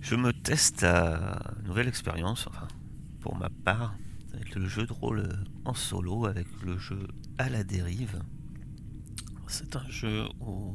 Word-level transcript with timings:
Je 0.00 0.14
me 0.14 0.32
teste 0.32 0.84
à 0.84 1.40
une 1.58 1.66
nouvelle 1.66 1.88
expérience, 1.88 2.48
pour 3.20 3.34
ma 3.36 3.50
part, 3.64 3.96
avec 4.32 4.54
le 4.54 4.68
jeu 4.68 4.86
de 4.86 4.92
rôle 4.92 5.28
en 5.64 5.74
solo, 5.74 6.26
avec 6.26 6.46
le 6.62 6.78
jeu 6.78 7.08
à 7.38 7.48
la 7.48 7.64
dérive. 7.64 8.20
C'est 9.48 9.74
un 9.74 9.88
jeu 9.88 10.26
où, 10.40 10.72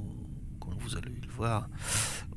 comme 0.59 0.77
vous 0.79 0.97
allez 0.97 1.15
le 1.21 1.29
voir, 1.29 1.69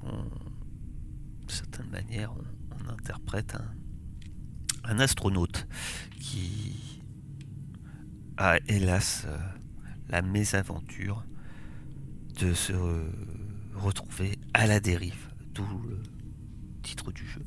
de 0.04 1.50
certaine 1.50 1.90
manière, 1.90 2.32
on, 2.32 2.88
interprète 2.88 3.56
un, 3.56 4.92
un, 4.92 4.98
astronaute 5.00 5.66
qui 6.20 7.02
a 8.36 8.58
hélas 8.68 9.24
euh, 9.26 9.38
la 10.10 10.20
mésaventure 10.22 11.24
de 12.38 12.52
se 12.52 12.74
retrouver 13.74 14.38
à 14.52 14.66
la 14.66 14.80
dérive, 14.80 15.23
le 15.62 16.02
titre 16.82 17.12
du 17.12 17.26
jeu. 17.26 17.44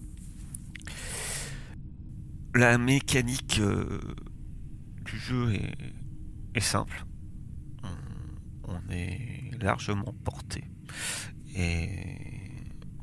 La 2.56 2.78
mécanique 2.78 3.60
euh, 3.60 4.00
du 5.06 5.18
jeu 5.18 5.54
est, 6.54 6.60
simple. 6.60 7.06
On, 8.64 8.90
est 8.90 9.52
largement 9.62 10.14
porté. 10.24 10.64
Et 11.56 11.90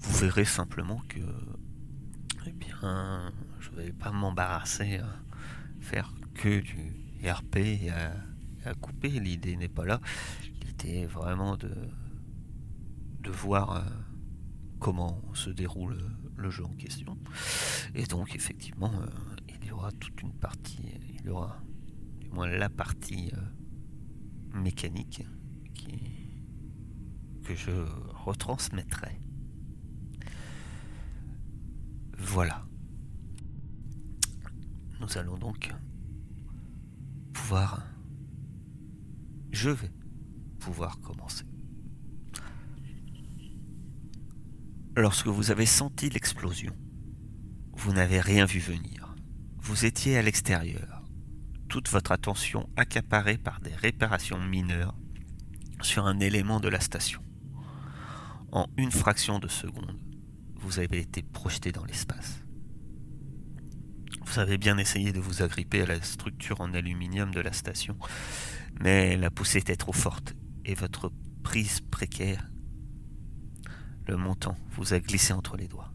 vous 0.01 0.19
verrez 0.19 0.45
simplement 0.45 1.01
que 1.09 1.21
eh 2.47 2.53
bien, 2.53 3.33
je 3.61 3.71
ne 3.71 3.77
vais 3.77 3.93
pas 3.93 4.11
m'embarrasser 4.11 4.97
à 4.99 5.09
faire 5.81 6.13
que 6.35 6.61
du 6.61 6.93
RP 7.25 7.57
et 7.57 7.91
à 7.91 8.75
couper. 8.75 9.09
L'idée 9.09 9.57
n'est 9.57 9.69
pas 9.69 9.85
là. 9.85 10.01
L'idée 10.63 11.01
est 11.01 11.07
vraiment 11.07 11.57
de 11.57 11.71
de 13.25 13.31
voir 13.31 13.77
euh, 13.77 13.81
comment 14.85 15.19
se 15.33 15.49
déroule 15.49 15.97
le 16.37 16.51
jeu 16.51 16.63
en 16.63 16.75
question. 16.75 17.17
Et 17.95 18.05
donc 18.05 18.35
effectivement, 18.37 18.93
euh, 18.93 19.07
il 19.49 19.67
y 19.67 19.71
aura 19.71 19.91
toute 19.93 20.21
une 20.21 20.35
partie, 20.35 20.93
il 21.09 21.25
y 21.25 21.31
aura 21.31 21.59
du 22.21 22.29
moins 22.29 22.47
la 22.47 22.69
partie 22.69 23.33
euh, 23.33 24.59
mécanique 24.59 25.27
qui, 25.73 25.99
que 27.45 27.55
je 27.55 27.71
retransmettrai. 28.27 29.23
Voilà. 32.19 32.67
Nous 35.01 35.17
allons 35.17 35.39
donc 35.39 35.73
pouvoir... 37.33 37.87
Je 39.51 39.71
vais 39.71 39.93
pouvoir 40.59 41.01
commencer. 41.01 41.47
Lorsque 44.97 45.27
vous 45.27 45.51
avez 45.51 45.67
senti 45.67 46.09
l'explosion, 46.09 46.73
vous 47.73 47.93
n'avez 47.93 48.21
rien 48.21 48.45
vu 48.45 48.61
venir. 48.61 49.17
Vous 49.59 49.87
étiez 49.87 50.17
à 50.17 50.23
l'extérieur, 50.23 51.03
toute 51.69 51.89
votre 51.89 52.13
attention 52.13 52.69
accaparée 52.77 53.37
par 53.37 53.59
des 53.61 53.75
réparations 53.75 54.39
mineures 54.39 54.95
sur 55.83 56.07
un 56.07 56.21
élément 56.21 56.61
de 56.61 56.69
la 56.69 56.79
station. 56.79 57.21
En 58.53 58.69
une 58.77 58.93
fraction 58.93 59.41
de 59.41 59.49
seconde, 59.49 59.99
vous 60.55 60.79
avez 60.79 61.01
été 61.01 61.25
projeté 61.25 61.73
dans 61.73 61.85
l'espace. 61.85 62.45
Vous 64.25 64.39
avez 64.39 64.59
bien 64.59 64.79
essayé 64.79 65.13
de 65.13 65.19
vous 65.19 65.43
agripper 65.43 65.83
à 65.83 65.87
la 65.87 66.01
structure 66.03 66.61
en 66.61 66.73
aluminium 66.73 67.33
de 67.33 67.41
la 67.41 67.53
station, 67.53 67.99
mais 68.81 69.17
la 69.17 69.33
poussée 69.33 69.59
était 69.59 69.75
trop 69.75 69.93
forte 69.93 70.35
et 70.65 70.77
votre 70.77 71.11
prise 71.43 71.81
précaire 71.81 72.49
le 74.07 74.17
montant 74.17 74.57
vous 74.71 74.95
a 74.95 75.01
glissé 75.01 75.33
entre 75.33 75.57
les 75.57 75.69
doigts. 75.69 75.93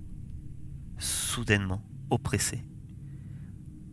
Soudainement, 0.97 1.83
oppressé, 2.09 2.65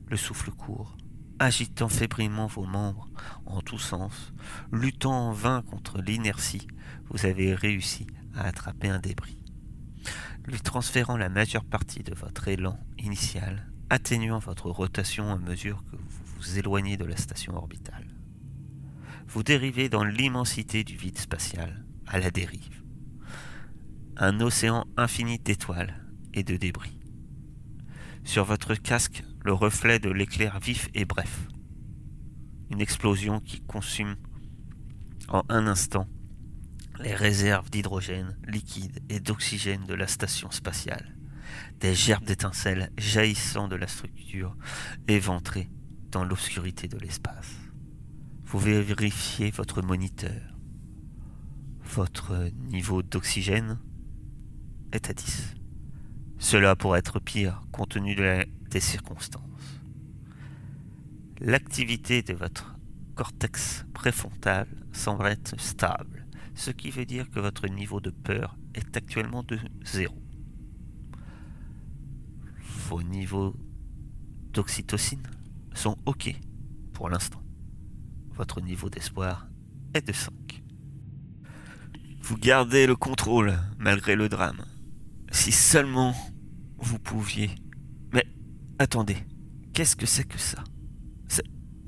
le 0.08 0.16
souffle 0.16 0.50
court, 0.50 0.96
agitant 1.38 1.88
fébrilement 1.88 2.46
vos 2.46 2.64
membres 2.64 3.08
en 3.44 3.60
tous 3.60 3.78
sens, 3.78 4.32
luttant 4.72 5.28
en 5.28 5.32
vain 5.32 5.62
contre 5.62 6.00
l'inertie, 6.00 6.66
vous 7.10 7.26
avez 7.26 7.54
réussi 7.54 8.06
à 8.34 8.44
attraper 8.44 8.88
un 8.88 8.98
débris, 8.98 9.38
lui 10.46 10.60
transférant 10.60 11.16
la 11.16 11.28
majeure 11.28 11.64
partie 11.64 12.02
de 12.02 12.14
votre 12.14 12.48
élan 12.48 12.78
initial, 12.98 13.70
atténuant 13.90 14.38
votre 14.38 14.70
rotation 14.70 15.30
à 15.30 15.38
mesure 15.38 15.84
que 15.90 15.96
vous 15.96 16.24
vous 16.36 16.58
éloignez 16.58 16.96
de 16.96 17.04
la 17.04 17.16
station 17.16 17.56
orbitale. 17.56 18.06
Vous 19.28 19.42
dérivez 19.42 19.88
dans 19.88 20.04
l'immensité 20.04 20.84
du 20.84 20.96
vide 20.96 21.18
spatial, 21.18 21.84
à 22.06 22.18
la 22.18 22.30
dérive 22.30 22.85
un 24.18 24.40
océan 24.40 24.86
infini 24.96 25.38
d'étoiles 25.38 25.94
et 26.32 26.42
de 26.42 26.56
débris. 26.56 26.98
Sur 28.24 28.44
votre 28.44 28.74
casque, 28.74 29.22
le 29.44 29.52
reflet 29.52 29.98
de 29.98 30.10
l'éclair 30.10 30.58
vif 30.58 30.88
et 30.94 31.04
bref. 31.04 31.48
Une 32.70 32.80
explosion 32.80 33.40
qui 33.40 33.60
consume 33.60 34.16
en 35.28 35.42
un 35.48 35.66
instant 35.66 36.08
les 36.98 37.14
réserves 37.14 37.70
d'hydrogène 37.70 38.38
liquide 38.48 39.00
et 39.10 39.20
d'oxygène 39.20 39.84
de 39.84 39.94
la 39.94 40.06
station 40.06 40.50
spatiale. 40.50 41.14
Des 41.78 41.94
gerbes 41.94 42.24
d'étincelles 42.24 42.90
jaillissant 42.96 43.68
de 43.68 43.76
la 43.76 43.86
structure 43.86 44.56
éventrée 45.08 45.68
dans 46.10 46.24
l'obscurité 46.24 46.88
de 46.88 46.98
l'espace. 46.98 47.54
Vous 48.46 48.58
vérifiez 48.58 49.50
votre 49.50 49.82
moniteur. 49.82 50.56
Votre 51.82 52.50
niveau 52.70 53.02
d'oxygène 53.02 53.78
est 54.92 55.10
à 55.10 55.12
10. 55.12 55.54
Cela 56.38 56.76
pourrait 56.76 56.98
être 57.00 57.18
pire 57.18 57.62
compte 57.72 57.90
tenu 57.90 58.14
des 58.14 58.80
circonstances. 58.80 59.80
L'activité 61.40 62.22
de 62.22 62.34
votre 62.34 62.76
cortex 63.14 63.86
préfrontal 63.94 64.66
semble 64.92 65.26
être 65.26 65.58
stable, 65.60 66.26
ce 66.54 66.70
qui 66.70 66.90
veut 66.90 67.06
dire 67.06 67.30
que 67.30 67.40
votre 67.40 67.66
niveau 67.68 68.00
de 68.00 68.10
peur 68.10 68.56
est 68.74 68.96
actuellement 68.96 69.42
de 69.42 69.58
0. 69.84 70.14
Vos 72.88 73.02
niveaux 73.02 73.54
d'oxytocine 74.52 75.26
sont 75.74 75.98
OK 76.06 76.34
pour 76.92 77.08
l'instant. 77.10 77.42
Votre 78.34 78.60
niveau 78.60 78.88
d'espoir 78.88 79.48
est 79.94 80.06
de 80.06 80.12
5. 80.12 80.32
Vous 82.20 82.36
gardez 82.36 82.86
le 82.86 82.96
contrôle 82.96 83.58
malgré 83.78 84.16
le 84.16 84.28
drame. 84.28 84.64
Si 85.30 85.52
seulement 85.52 86.14
vous 86.78 86.98
pouviez. 86.98 87.50
Mais 88.12 88.26
attendez, 88.78 89.16
qu'est-ce 89.72 89.96
que 89.96 90.06
c'est 90.06 90.24
que 90.24 90.38
ça? 90.38 90.62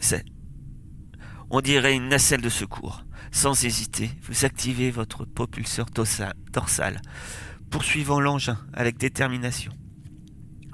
C'est. 0.01 0.25
On 1.51 1.61
dirait 1.61 1.97
une 1.97 2.09
nacelle 2.09 2.41
de 2.41 2.49
secours. 2.49 3.05
Sans 3.33 3.65
hésiter, 3.65 4.11
vous 4.23 4.45
activez 4.45 4.91
votre 4.91 5.25
propulseur 5.25 5.87
dorsal, 6.53 7.03
poursuivant 7.71 8.21
l'engin 8.21 8.59
avec 8.73 8.97
détermination. 8.97 9.73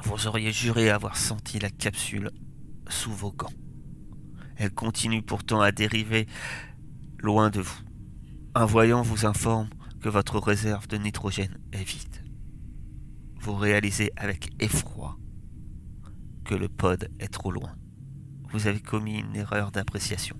Vous 0.05 0.27
auriez 0.27 0.53
juré 0.53 0.91
avoir 0.91 1.17
senti 1.17 1.59
la 1.59 1.71
capsule 1.71 2.31
sous 2.89 3.13
vos 3.13 3.33
gants. 3.33 3.53
Elle 4.57 4.73
continue 4.73 5.23
pourtant 5.23 5.61
à 5.61 5.73
dériver 5.73 6.27
loin 7.19 7.51
de 7.51 7.61
vous. 7.61 7.81
Un 8.55 8.67
voyant 8.67 9.03
vous 9.03 9.27
informe 9.27 9.71
que 10.01 10.09
votre 10.09 10.39
réserve 10.39 10.87
de 10.87 10.97
nitrogène 10.97 11.59
est 11.73 11.83
vide 11.83 12.24
vous 13.45 13.55
réalisez 13.55 14.11
avec 14.17 14.51
effroi 14.59 15.19
que 16.47 16.55
le 16.55 16.67
pod 16.67 17.11
est 17.21 17.29
trop 17.29 17.51
loin. 17.51 17.77
Vous 18.51 18.67
avez 18.69 18.81
commis 18.81 19.19
une 19.19 19.37
erreur 19.37 19.71
d'appréciation 19.71 20.39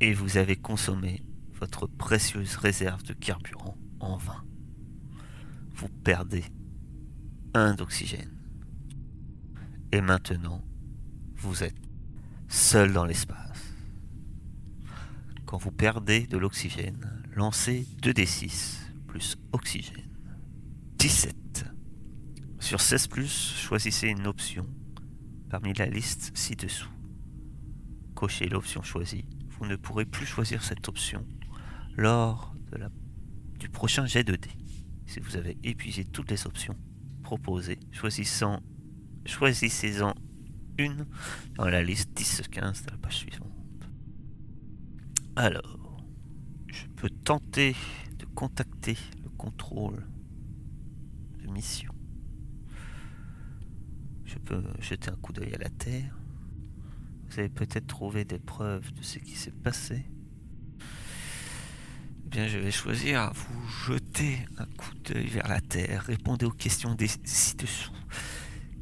et 0.00 0.14
vous 0.14 0.38
avez 0.38 0.56
consommé 0.56 1.22
votre 1.52 1.86
précieuse 1.86 2.56
réserve 2.56 3.02
de 3.02 3.12
carburant 3.12 3.76
en 4.00 4.16
vain. 4.16 4.42
Vous 5.74 5.90
perdez 6.02 6.44
un 7.52 7.74
d'oxygène. 7.74 8.32
Et 9.92 10.00
maintenant, 10.00 10.64
vous 11.36 11.62
êtes 11.62 11.76
seul 12.48 12.94
dans 12.94 13.04
l'espace. 13.04 13.74
Quand 15.44 15.58
vous 15.58 15.72
perdez 15.72 16.26
de 16.26 16.38
l'oxygène, 16.38 17.22
lancez 17.34 17.86
2d6 18.00 18.78
plus 19.06 19.36
oxygène. 19.52 20.08
17. 20.96 21.39
Sur 22.60 22.80
16 22.80 23.08
choisissez 23.26 24.08
une 24.08 24.26
option 24.26 24.66
parmi 25.48 25.72
la 25.74 25.86
liste 25.86 26.30
ci-dessous. 26.36 26.92
Cochez 28.14 28.48
l'option 28.48 28.82
choisie. 28.82 29.24
Vous 29.48 29.66
ne 29.66 29.76
pourrez 29.76 30.04
plus 30.04 30.26
choisir 30.26 30.62
cette 30.62 30.86
option 30.88 31.26
lors 31.96 32.54
de 32.70 32.78
du 33.58 33.68
prochain 33.68 34.06
jet 34.06 34.24
de 34.24 34.36
dés. 34.36 34.56
Si 35.06 35.20
vous 35.20 35.36
avez 35.36 35.58
épuisé 35.64 36.04
toutes 36.04 36.30
les 36.30 36.46
options 36.46 36.76
proposées, 37.22 37.80
choisissez-en 37.90 38.62
une 40.78 41.06
dans 41.56 41.66
la 41.66 41.82
liste 41.82 42.10
10-15 42.16 42.84
de 42.84 42.90
la 42.90 42.96
page 42.98 43.16
suivante. 43.16 43.50
Alors, 45.34 46.04
je 46.68 46.86
peux 46.94 47.10
tenter 47.10 47.74
de 48.18 48.26
contacter 48.26 48.96
le 49.24 49.30
contrôle 49.30 50.06
mission. 51.50 51.89
Jeter 54.80 55.10
un 55.10 55.16
coup 55.16 55.32
d'œil 55.32 55.54
à 55.54 55.58
la 55.58 55.68
Terre. 55.68 56.16
Vous 57.28 57.38
avez 57.38 57.48
peut-être 57.48 57.86
trouvé 57.86 58.24
des 58.24 58.38
preuves 58.38 58.92
de 58.92 59.02
ce 59.02 59.18
qui 59.18 59.36
s'est 59.36 59.50
passé. 59.52 60.04
Eh 62.24 62.28
bien, 62.28 62.48
je 62.48 62.58
vais 62.58 62.70
choisir 62.70 63.32
vous 63.32 63.68
jeter 63.86 64.38
un 64.58 64.66
coup 64.66 64.94
d'œil 65.04 65.26
vers 65.28 65.48
la 65.48 65.60
Terre. 65.60 66.02
Répondez 66.02 66.46
aux 66.46 66.50
questions 66.50 66.94
des 66.94 67.08
ci-dessous. 67.24 67.92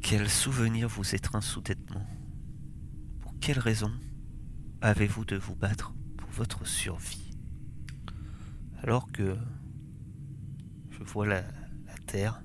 Quel 0.01 0.29
souvenir 0.29 0.87
vous 0.87 1.15
étreint 1.15 1.41
soudainement? 1.41 2.07
Pour 3.19 3.33
quelle 3.39 3.59
raison 3.59 3.91
avez-vous 4.81 5.25
de 5.25 5.35
vous 5.35 5.55
battre 5.55 5.93
pour 6.17 6.29
votre 6.31 6.65
survie? 6.65 7.37
Alors 8.81 9.11
que 9.11 9.37
je 10.89 11.03
vois 11.03 11.27
la, 11.27 11.43
Terre, 12.07 12.41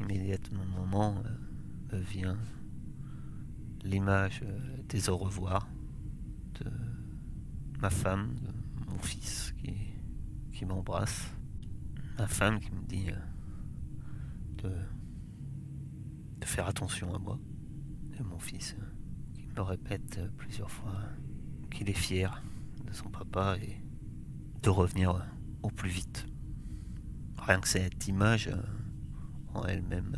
immédiatement 0.00 0.64
moment 0.64 1.22
euh, 1.92 2.00
vient 2.00 2.38
l'image 3.82 4.40
euh, 4.44 4.82
des 4.88 5.08
au 5.08 5.16
revoir 5.16 5.68
de 6.60 6.70
ma 7.80 7.90
femme, 7.90 8.34
de 8.40 8.90
mon 8.90 8.98
fils 8.98 9.54
qui, 9.58 9.74
qui 10.52 10.64
m'embrasse, 10.64 11.30
ma 12.18 12.26
femme 12.26 12.60
qui 12.60 12.70
me 12.72 12.82
dit 12.86 13.10
euh, 13.10 14.62
de 14.62 14.72
de 16.38 16.44
faire 16.44 16.68
attention 16.68 17.14
à 17.14 17.18
moi. 17.18 17.38
Et 18.18 18.22
mon 18.22 18.38
fils, 18.38 18.76
qui 19.34 19.46
me 19.56 19.62
répète 19.62 20.20
plusieurs 20.36 20.70
fois 20.70 20.94
qu'il 21.70 21.88
est 21.88 21.94
fier 21.94 22.42
de 22.86 22.92
son 22.92 23.08
papa 23.08 23.56
et 23.60 23.82
de 24.62 24.70
revenir 24.70 25.26
au 25.62 25.70
plus 25.70 25.90
vite. 25.90 26.26
Rien 27.38 27.60
que 27.60 27.68
cette 27.68 28.06
image 28.06 28.50
elle-même 29.64 30.16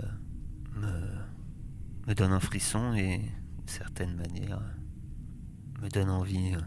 euh, 0.83 1.23
me, 2.07 2.15
donne 2.15 2.33
un 2.33 2.41
frisson 2.41 2.95
et 2.95 3.19
d'une 3.19 3.69
certaine 3.69 4.17
manière 4.17 4.61
me 5.81 5.89
donne 5.89 6.11
envie 6.11 6.55
euh, 6.55 6.61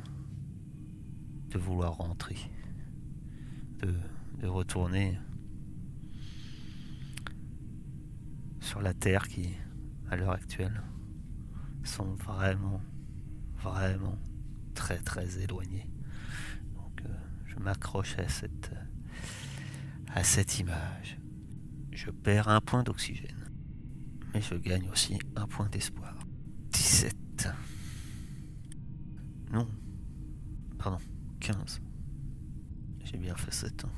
de 1.50 1.58
vouloir 1.58 1.98
rentrer, 1.98 2.38
de, 3.80 3.94
retourner 4.48 5.20
sur 8.60 8.82
la 8.82 8.94
Terre 8.94 9.28
qui, 9.28 9.56
à 10.10 10.16
l'heure 10.16 10.32
actuelle, 10.32 10.82
sont 11.84 12.14
vraiment, 12.16 12.82
vraiment 13.58 14.18
très 14.74 14.98
très 14.98 15.40
éloignés. 15.40 15.88
Donc 16.76 17.02
euh, 17.06 17.14
je 17.46 17.58
m'accroche 17.60 18.18
à 18.18 18.28
cette, 18.28 18.72
à 20.14 20.24
cette 20.24 20.60
image. 20.60 21.21
Je 21.92 22.10
perds 22.10 22.48
un 22.48 22.62
point 22.62 22.84
d'oxygène, 22.84 23.50
mais 24.34 24.42
je 24.42 24.56
gagne 24.56 24.90
aussi 24.90 25.20
un 25.36 25.48
point 25.48 25.70
d'espoir. 25.70 26.18
17. 26.72 27.50
Non. 29.52 29.68
Pardon, 30.78 31.00
15. 31.42 31.82
J'ai 33.04 33.18
bien 33.18 33.36
fait 33.36 33.54
7. 33.54 33.86
Hein. 33.86 33.92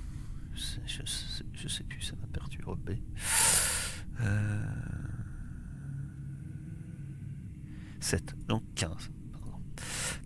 Je, 0.54 1.68
sais, 1.68 1.84
plus, 1.84 2.02
ça 2.02 2.16
m'a 2.16 2.28
perturbé. 2.28 3.02
7, 8.00 8.34
euh, 8.34 8.46
donc 8.48 8.64
15. 8.76 9.12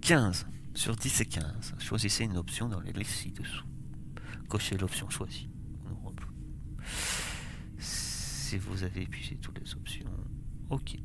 15 0.02 0.48
sur 0.74 0.96
10 0.96 1.22
et 1.22 1.26
15. 1.26 1.76
Choisissez 1.80 2.24
une 2.26 2.38
option 2.38 2.70
dans 2.70 2.80
les 2.80 2.94
listes 2.94 3.12
ci-dessous. 3.12 3.66
Cochez 4.48 4.78
l'option 4.78 5.10
choisie. 5.10 5.50
Si 8.48 8.58
vous 8.58 8.84
avez 8.84 9.02
épuisé 9.02 9.36
toutes 9.36 9.60
les 9.60 9.76
options, 9.76 10.10
ok. 10.70 10.98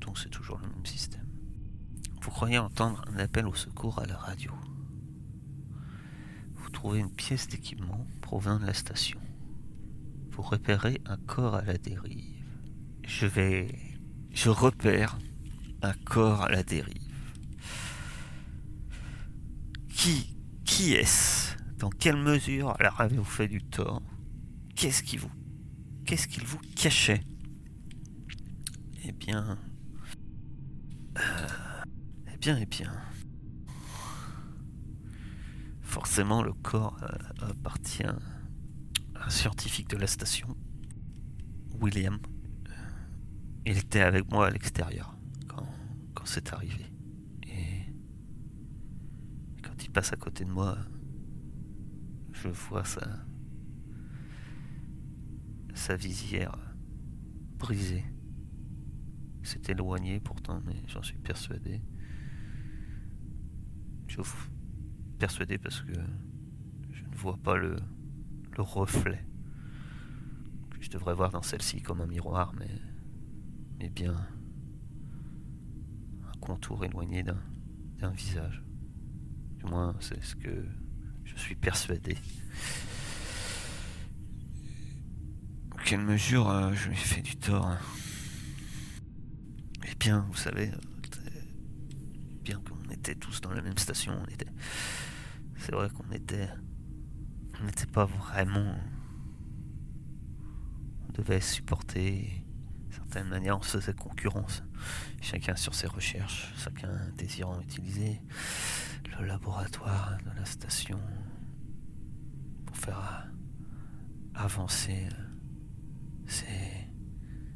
Donc 0.00 0.16
c'est 0.16 0.28
toujours 0.28 0.58
le 0.58 0.68
même 0.68 0.86
système. 0.86 1.26
Vous 2.22 2.30
croyez 2.30 2.58
entendre 2.58 3.04
un 3.12 3.18
appel 3.18 3.46
au 3.46 3.54
secours 3.54 3.98
à 3.98 4.06
la 4.06 4.16
radio. 4.16 4.52
Vous 6.54 6.70
trouvez 6.70 7.00
une 7.00 7.10
pièce 7.10 7.48
d'équipement 7.48 8.06
provenant 8.20 8.60
de 8.60 8.66
la 8.66 8.74
station 8.74 9.20
repérer 10.40 11.00
un 11.06 11.16
corps 11.16 11.56
à 11.56 11.62
la 11.62 11.78
dérive. 11.78 12.44
Je 13.04 13.26
vais... 13.26 13.74
Je 14.30 14.50
repère 14.50 15.18
un 15.82 15.94
corps 16.04 16.42
à 16.42 16.48
la 16.48 16.62
dérive. 16.62 17.34
Qui... 19.88 20.36
Qui 20.64 20.92
est-ce? 20.92 21.56
Dans 21.78 21.90
quelle 21.90 22.22
mesure? 22.22 22.76
Alors 22.78 23.00
avez-vous 23.00 23.24
fait 23.24 23.48
du 23.48 23.62
tort? 23.62 24.02
Qu'est-ce 24.76 25.02
qui 25.02 25.16
vous... 25.16 25.30
Qu'est-ce 26.08 26.26
qu'il 26.26 26.46
vous 26.46 26.58
cachait? 26.74 27.20
Eh 29.04 29.12
bien... 29.12 29.58
Euh, 31.18 31.82
eh 32.32 32.38
bien, 32.38 32.56
eh 32.58 32.64
bien... 32.64 32.90
Forcément, 35.82 36.42
le 36.42 36.54
corps 36.54 36.96
euh, 37.02 37.50
appartient 37.50 38.06
un 38.06 39.28
scientifique 39.28 39.90
de 39.90 39.98
la 39.98 40.06
station, 40.06 40.56
William. 41.78 42.18
Il 43.66 43.76
était 43.76 44.00
avec 44.00 44.32
moi 44.32 44.46
à 44.46 44.50
l'extérieur 44.50 45.14
quand, 45.46 45.68
quand 46.14 46.24
c'est 46.24 46.54
arrivé. 46.54 46.86
Et 47.48 47.92
quand 49.62 49.84
il 49.84 49.90
passe 49.90 50.14
à 50.14 50.16
côté 50.16 50.46
de 50.46 50.50
moi, 50.50 50.78
je 52.32 52.48
vois 52.48 52.86
sa, 52.86 53.27
sa 55.78 55.96
visière 55.96 56.58
brisée. 57.56 58.04
C'est 59.42 59.70
éloigné 59.70 60.20
pourtant, 60.20 60.60
mais 60.66 60.82
j'en 60.88 61.02
suis 61.02 61.16
persuadé. 61.18 61.80
Je 64.08 64.20
suis 64.20 64.50
persuadé 65.18 65.56
parce 65.56 65.80
que 65.82 65.94
je 66.90 67.04
ne 67.04 67.14
vois 67.14 67.38
pas 67.38 67.56
le, 67.56 67.76
reflet 68.58 69.24
que 70.70 70.82
je 70.82 70.90
devrais 70.90 71.14
voir 71.14 71.30
dans 71.30 71.42
celle-ci 71.42 71.80
comme 71.80 72.00
un 72.00 72.08
miroir, 72.08 72.52
mais, 72.58 72.68
mais 73.78 73.88
bien 73.88 74.16
un 76.26 76.38
contour 76.40 76.84
éloigné 76.84 77.22
d'un 77.22 78.10
visage. 78.10 78.64
Du 79.58 79.66
moins, 79.66 79.94
c'est 80.00 80.20
ce 80.24 80.34
que 80.34 80.66
je 81.22 81.36
suis 81.36 81.54
persuadé. 81.54 82.16
Quelle 85.88 86.00
mesure 86.02 86.50
euh, 86.50 86.70
je 86.74 86.88
lui 86.88 86.96
ai 86.96 86.98
fait 86.98 87.22
du 87.22 87.34
tort 87.36 87.64
hein. 87.64 87.78
Eh 89.90 89.94
bien, 89.94 90.26
vous 90.28 90.36
savez, 90.36 90.70
euh, 90.70 91.30
bien 92.42 92.60
qu'on 92.60 92.92
était 92.92 93.14
tous 93.14 93.40
dans 93.40 93.52
la 93.52 93.62
même 93.62 93.78
station, 93.78 94.12
on 94.22 94.30
était. 94.30 94.52
C'est 95.56 95.72
vrai 95.72 95.88
qu'on 95.88 96.12
était 96.12 96.50
on 97.58 97.64
n'était 97.64 97.86
pas 97.86 98.04
vraiment. 98.04 98.74
On 101.08 101.12
devait 101.14 101.40
supporter. 101.40 102.44
D'une 102.82 102.92
certaine 102.92 103.28
manière, 103.28 103.56
on 103.56 103.62
se 103.62 103.78
faisait 103.78 103.94
concurrence. 103.94 104.62
Chacun 105.22 105.56
sur 105.56 105.74
ses 105.74 105.86
recherches, 105.86 106.52
chacun 106.58 106.90
désirant 107.16 107.62
utiliser 107.62 108.20
le 109.18 109.24
laboratoire 109.24 110.18
de 110.22 110.38
la 110.38 110.44
station 110.44 111.00
pour 112.66 112.76
faire 112.76 113.26
avancer 114.34 115.08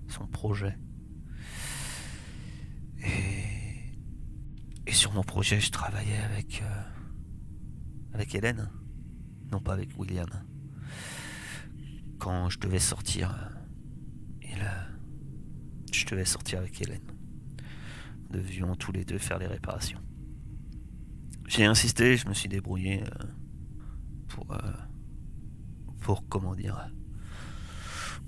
son 0.09 0.27
projet. 0.27 0.77
Et, 3.05 3.99
et 4.87 4.93
sur 4.93 5.13
mon 5.13 5.23
projet, 5.23 5.61
je 5.61 5.71
travaillais 5.71 6.19
avec, 6.19 6.63
euh, 6.63 6.83
avec 8.15 8.35
Hélène 8.35 8.71
non 9.53 9.61
pas 9.61 9.75
avec 9.75 9.91
William. 9.99 10.29
Quand 12.19 12.49
je 12.49 12.59
devais 12.59 12.79
sortir, 12.79 13.51
et 14.41 14.57
là, 14.57 14.89
je 15.93 16.07
devais 16.07 16.25
sortir 16.25 16.61
avec 16.61 16.81
Hélène. 16.81 17.03
Nous 18.23 18.41
devions 18.41 18.75
tous 18.75 18.93
les 18.93 19.05
deux 19.05 19.19
faire 19.19 19.39
les 19.39 19.47
réparations. 19.47 20.01
J'ai 21.47 21.67
insisté, 21.67 22.17
je 22.17 22.29
me 22.29 22.35
suis 22.35 22.49
débrouillé 22.49 23.03
euh, 23.03 23.27
pour, 24.29 24.51
euh, 24.53 24.73
pour 26.01 26.27
comment 26.29 26.55
dire, 26.55 26.91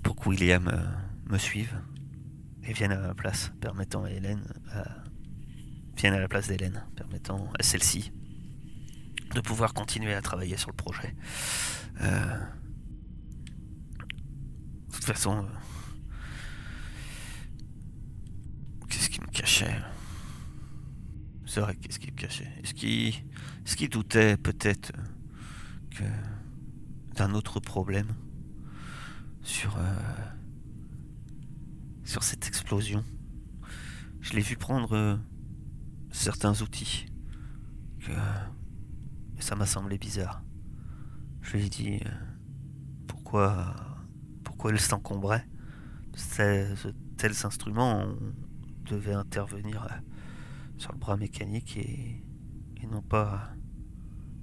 pour 0.05 0.15
que 0.15 0.29
William 0.29 0.69
euh, 0.69 0.81
me 1.25 1.37
suive 1.37 1.77
et 2.63 2.71
vienne 2.71 2.93
à 2.93 2.99
ma 2.99 3.13
place, 3.13 3.51
permettant 3.59 4.05
à 4.05 4.09
Hélène, 4.09 4.41
vienne 5.97 6.13
à 6.13 6.19
la 6.19 6.27
place 6.27 6.47
d'Hélène, 6.47 6.83
permettant 6.95 7.51
à 7.59 7.63
celle-ci 7.63 8.11
de 9.35 9.41
pouvoir 9.41 9.73
continuer 9.73 10.13
à 10.13 10.21
travailler 10.21 10.57
sur 10.57 10.69
le 10.69 10.75
projet. 10.75 11.13
Euh, 12.01 12.39
de 14.87 14.93
toute 14.93 15.03
façon, 15.03 15.43
euh, 15.43 15.47
qu'est-ce 18.89 19.09
qui 19.09 19.21
me 19.21 19.27
cachait? 19.27 19.75
C'est 21.45 21.59
vrai, 21.59 21.75
qu'est-ce 21.75 21.99
qui 21.99 22.11
me 22.11 22.15
cachait? 22.17 22.51
Est-ce 22.63 22.73
qu'il 22.73 23.85
est 23.85 23.87
doutait 23.89 24.37
peut-être 24.37 24.93
que 25.91 26.03
d'un 27.15 27.33
autre 27.33 27.59
problème? 27.59 28.07
Sur, 29.45 29.77
euh, 29.77 29.81
sur 32.03 32.23
cette 32.23 32.47
explosion. 32.47 33.05
Je 34.19 34.33
l'ai 34.33 34.41
vu 34.41 34.57
prendre 34.57 34.95
euh, 34.95 35.15
certains 36.11 36.61
outils. 36.61 37.05
Que, 37.99 38.11
ça 39.39 39.55
m'a 39.55 39.67
semblé 39.67 39.97
bizarre. 39.97 40.43
Je 41.41 41.57
lui 41.57 41.65
ai 41.67 41.69
dit 41.69 41.99
euh, 42.05 42.09
pourquoi, 43.07 43.75
pourquoi 44.43 44.71
elle 44.71 44.79
s'encombrait? 44.79 45.47
De 46.13 46.91
tels 47.17 47.45
instruments. 47.45 48.03
On 48.03 48.89
devait 48.89 49.13
intervenir 49.13 49.87
sur 50.77 50.91
le 50.91 50.97
bras 50.97 51.17
mécanique 51.17 51.77
et 51.77 52.23
non 52.89 53.01
pas 53.01 53.49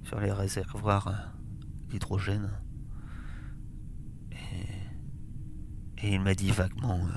sur 0.03 0.19
les 0.19 0.31
réservoirs 0.31 1.33
d'hydrogène. 1.89 2.51
Et, 6.03 6.13
il 6.13 6.21
m'a 6.21 6.35
dit 6.35 6.51
vaguement 6.51 6.99
euh, 7.05 7.11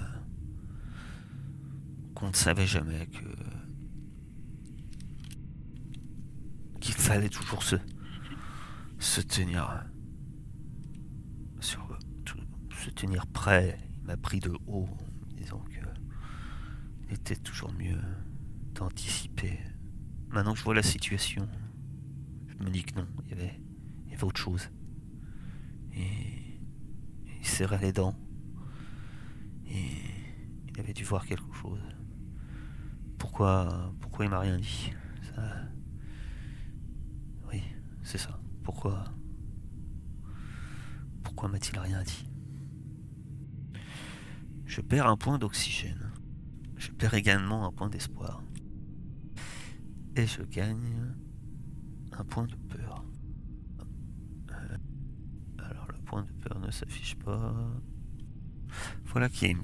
qu'on 2.14 2.28
ne 2.28 2.34
savait 2.34 2.66
jamais 2.66 3.06
que 3.06 3.24
qu'il 6.80 6.94
fallait 6.94 7.28
toujours 7.28 7.62
se 7.62 7.76
se 8.98 9.20
tenir 9.20 9.84
sur 11.60 11.86
se 12.76 12.90
tenir 12.90 13.26
prêt. 13.26 13.78
Il 13.98 14.06
m'a 14.06 14.16
pris 14.16 14.38
de 14.40 14.52
haut, 14.66 14.88
disant 15.36 15.58
que 15.58 15.76
il 17.08 17.14
était 17.14 17.36
toujours 17.36 17.72
mieux 17.72 18.00
d'anticiper. 18.74 19.58
Maintenant 20.28 20.52
que 20.52 20.58
je 20.58 20.64
vois 20.64 20.74
la 20.74 20.82
situation, 20.82 21.48
je 22.46 22.64
me 22.64 22.70
dis 22.70 22.84
que 22.84 22.98
non, 22.98 23.06
il 23.24 23.30
y 23.30 23.32
avait, 23.32 23.60
il 24.06 24.12
y 24.12 24.14
avait 24.14 24.24
autre 24.24 24.40
chose. 24.40 24.70
Et 25.92 26.60
il 27.38 27.46
serrait 27.46 27.80
les 27.80 27.92
dents. 27.92 28.16
Il 30.68 30.80
avait 30.80 30.92
dû 30.92 31.04
voir 31.04 31.26
quelque 31.26 31.52
chose. 31.54 31.80
Pourquoi, 33.18 33.92
pourquoi 34.00 34.24
il 34.24 34.30
m'a 34.30 34.40
rien 34.40 34.58
dit? 34.58 34.92
Ça... 35.34 35.42
Oui, 37.50 37.62
c'est 38.02 38.18
ça. 38.18 38.38
Pourquoi, 38.62 39.04
pourquoi 41.22 41.48
m'a-t-il 41.48 41.78
rien 41.78 42.02
dit? 42.02 42.28
Je 44.64 44.80
perds 44.80 45.06
un 45.06 45.16
point 45.16 45.38
d'oxygène. 45.38 46.10
Je 46.76 46.90
perds 46.90 47.14
également 47.14 47.66
un 47.66 47.72
point 47.72 47.88
d'espoir. 47.88 48.42
Et 50.16 50.26
je 50.26 50.42
gagne 50.42 51.14
un 52.12 52.24
point 52.24 52.46
de 52.46 52.56
peur. 52.56 53.04
Euh, 54.50 54.76
alors 55.58 55.86
le 55.88 55.98
point 55.98 56.22
de 56.22 56.32
peur 56.32 56.58
ne 56.58 56.70
s'affiche 56.70 57.16
pas. 57.16 57.54
Voilà 59.06 59.28
qui 59.28 59.46
est 59.46 59.56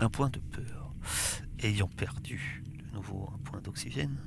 un 0.00 0.08
point 0.08 0.30
de 0.30 0.38
peur. 0.38 0.94
Ayant 1.58 1.88
perdu 1.88 2.62
de 2.78 2.94
nouveau 2.94 3.30
un 3.34 3.38
point 3.38 3.60
d'oxygène, 3.60 4.18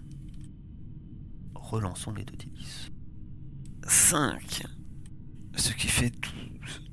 relançons 1.54 2.12
les 2.12 2.26
deux 2.26 2.36
d 2.36 2.48
5. 3.88 4.64
Ce 5.56 5.74
qui 5.74 5.88
fait 5.88 6.10
12. 6.10 6.92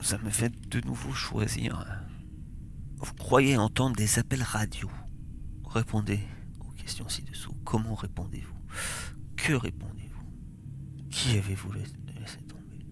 Ça 0.00 0.18
me 0.18 0.30
fait 0.30 0.52
de 0.68 0.80
nouveau 0.86 1.12
choisir. 1.12 1.84
Vous 2.98 3.14
croyez 3.14 3.56
entendre 3.56 3.96
des 3.96 4.18
appels 4.18 4.42
radio? 4.42 4.90
Répondez 5.64 6.20
aux 6.60 6.72
questions 6.72 7.08
ci-dessous. 7.08 7.54
Comment 7.64 7.94
répondez-vous? 7.94 8.54
Que 9.36 9.52
répondez-vous? 9.52 10.24
Qui 11.10 11.38
avez-vous 11.38 11.72
laissé 11.72 12.38
tomber 12.48 12.86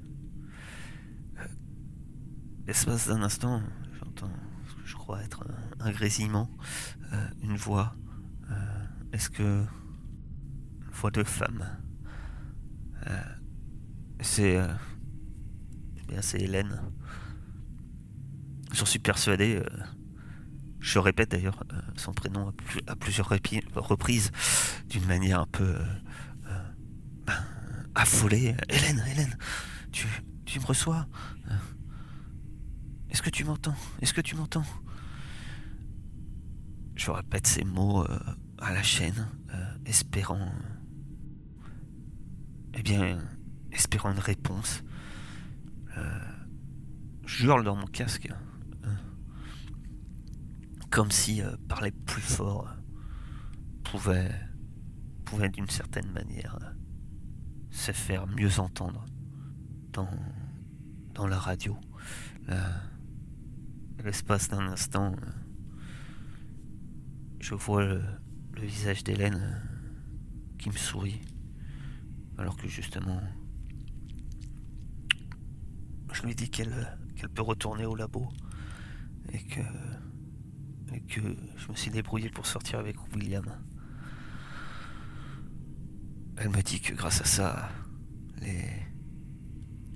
euh, 1.39 1.47
L'espace 2.67 3.09
d'un 3.09 3.23
instant, 3.23 3.61
j'entends 3.99 4.31
ce 4.69 4.75
que 4.75 4.87
je 4.87 4.95
crois 4.95 5.21
être 5.23 5.45
un, 5.81 5.91
grésillement, 5.91 6.49
euh, 7.13 7.29
une 7.43 7.57
voix. 7.57 7.97
Euh, 8.51 8.85
est-ce 9.13 9.31
que. 9.31 9.43
Une 10.83 10.91
voix 10.93 11.11
de 11.11 11.25
femme 11.25 11.67
C'est. 14.21 14.61
Eh 15.97 16.07
bien, 16.07 16.23
c'est 16.23 16.41
Hélène. 16.41 16.81
J'en 18.73 18.87
suis 18.87 19.01
persuadé. 19.01 19.61
Je 20.79 20.99
répète 20.99 21.33
d'ailleurs 21.33 21.65
son 21.97 22.13
prénom 22.13 22.53
à, 22.87 22.97
plusieurs 22.97 23.29
reprises 23.29 24.31
d'une 24.89 25.07
manière 25.07 25.41
un 25.41 25.47
peu 25.47 25.79
affolé. 27.95 28.55
Hélène, 28.69 29.03
Hélène, 29.11 29.37
tu, 29.91 30.07
tu 30.45 30.61
me 30.61 30.65
reçois? 30.65 31.07
Est-ce 33.13 33.21
que 33.21 33.29
tu 33.29 33.45
m'entends? 33.45 33.75
Est-ce 34.01 34.15
que 34.15 34.23
tu 34.23 34.37
m'entends? 34.37 34.65
Je 36.97 37.11
répète 37.11 37.47
ces 37.47 37.63
mots 37.63 38.05
euh, 38.05 38.19
à 38.57 38.73
la 38.73 38.83
chaîne, 38.83 39.29
euh, 39.53 39.75
espérant. 39.85 40.51
Eh 42.73 42.83
bien, 42.83 43.19
espérant 43.71 44.13
une 44.13 44.19
réponse. 44.19 44.83
Euh, 45.99 46.19
je 47.27 47.47
hurle 47.47 47.65
dans 47.65 47.77
mon 47.77 47.87
casque. 47.87 48.33
comme 50.89 51.11
si 51.11 51.43
parler 51.69 51.91
plus 51.91 52.23
fort 52.23 52.69
pouvait, 53.83 54.31
pouvait 55.25 55.49
d'une 55.51 55.69
certaine 55.69 56.11
manière 56.13 56.59
se 57.71 57.93
faire 57.93 58.27
mieux 58.27 58.59
entendre 58.59 59.05
dans 61.15 61.27
la 61.27 61.39
radio. 61.39 61.79
L'espace 64.05 64.49
d'un 64.49 64.67
instant, 64.67 65.15
je 67.39 67.55
vois 67.55 67.85
le, 67.85 68.03
visage 68.61 69.05
d'Hélène 69.05 69.63
qui 70.59 70.71
me 70.71 70.77
sourit, 70.77 71.21
alors 72.37 72.57
que 72.57 72.67
justement, 72.67 73.21
je 76.13 76.23
lui 76.23 76.35
dis 76.35 76.51
qu'elle 76.51 76.99
qu'elle 77.15 77.31
peut 77.31 77.43
retourner 77.43 77.87
au 77.87 77.95
labo 77.95 78.29
et 79.33 79.43
que 79.45 79.61
je 81.57 81.71
me 81.71 81.77
suis 81.77 81.91
débrouillé 81.91 82.29
pour 82.31 82.47
sortir 82.47 82.81
avec 82.81 82.97
William. 83.15 83.45
Elle 86.37 86.49
me 86.49 86.63
dit 86.63 86.81
que 86.81 86.95
grâce 86.95 87.21
à 87.21 87.25
ça, 87.25 87.69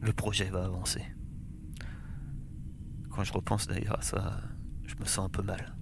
le 0.01 0.13
projet 0.13 0.49
va 0.51 0.65
avancer. 0.65 1.16
Quand 3.17 3.25
je 3.25 3.33
repense 3.33 3.67
d'ailleurs 3.67 3.99
à 3.99 4.03
ça, 4.03 4.43
je 4.85 4.95
me 4.97 5.07
sens 5.07 5.25
un 5.25 5.31
peu 5.31 5.41
mal. 5.41 5.75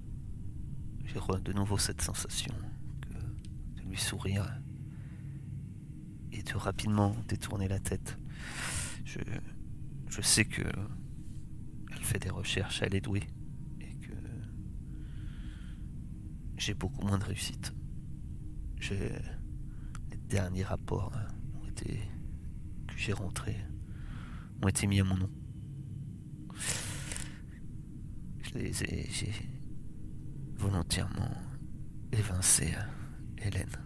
J'ai 1.05 1.19
de 1.43 1.53
nouveau 1.53 1.77
cette 1.79 2.01
sensation 2.01 2.55
de 3.75 3.83
lui 3.83 3.99
sourire 3.99 4.61
et 6.31 6.45
de 6.45 6.57
rapidement 6.57 7.17
détourner 7.27 7.67
la 7.67 7.81
tête. 7.81 8.21
Je, 9.05 9.19
sais 10.23 10.45
que 10.45 10.63
elle 10.63 12.05
fait 12.05 12.21
des 12.21 12.31
recherches, 12.31 12.83
elle 12.83 12.95
est 12.95 13.01
douée 13.01 13.27
et 13.81 13.97
que 13.97 14.13
j'ai 16.57 16.75
beaucoup 16.75 17.05
moins 17.05 17.19
de 17.19 17.25
réussite. 17.25 17.75
J'ai 18.79 19.11
derniers 20.29 20.63
rapports 20.63 21.13
hein, 21.17 21.27
que 22.87 22.97
j'ai 22.97 23.13
rentrés 23.13 23.57
ont 24.63 24.69
été 24.69 24.87
mis 24.87 25.01
à 25.01 25.05
mon 25.05 25.17
nom. 25.17 25.31
Les 28.55 28.85
ai, 28.85 29.09
j'ai 29.11 29.33
volontairement 30.57 31.33
évincé 32.13 32.73
hein, 32.75 32.87
Hélène. 33.39 33.77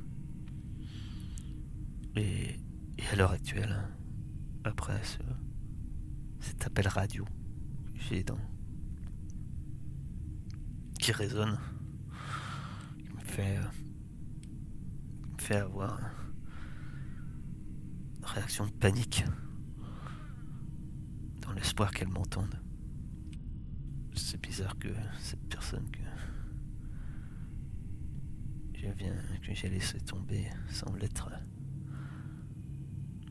Et, 2.17 2.61
à 3.11 3.17
l'heure 3.17 3.31
actuelle, 3.33 3.75
après 4.65 5.03
ce, 5.03 5.19
cet 6.41 6.67
appel 6.67 6.87
radio 6.89 7.25
que 7.25 8.01
j'ai 8.11 8.23
dans 8.23 8.39
qui 10.99 11.13
résonne, 11.13 11.59
qui 12.99 13.09
me 13.09 13.21
fait, 13.21 13.59
me 15.33 15.39
fait 15.39 15.57
avoir 15.57 15.99
réaction 18.23 18.67
de 18.67 18.73
panique, 18.73 19.25
dans 21.41 21.53
l'espoir 21.53 21.91
qu'elle 21.91 22.09
m'entende. 22.09 22.68
C'est 24.31 24.43
bizarre 24.43 24.79
que 24.79 24.89
cette 25.21 25.41
personne 25.49 25.91
que 25.91 26.01
que 29.43 29.55
j'ai 29.55 29.71
laissé 29.71 29.99
tomber 30.01 30.51
semble 30.69 31.03
être 31.03 31.31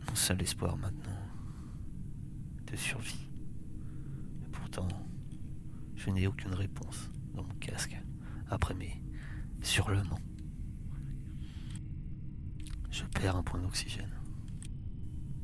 mon 0.08 0.16
seul 0.16 0.42
espoir 0.42 0.75
maintenant 0.75 1.22
de 2.66 2.75
survie. 2.75 3.30
Et 4.44 4.50
pourtant, 4.51 4.88
je 5.96 6.10
n'ai 6.10 6.25
aucune 6.25 6.56
réponse 6.56 7.12
dans 7.36 7.44
mon 7.44 7.54
casque 7.60 7.96
après 8.50 8.74
mes 8.74 9.00
surlements. 9.62 10.20
Je 12.89 13.04
perds 13.04 13.36
un 13.36 13.44
point 13.44 13.62
d'oxygène. 13.62 14.16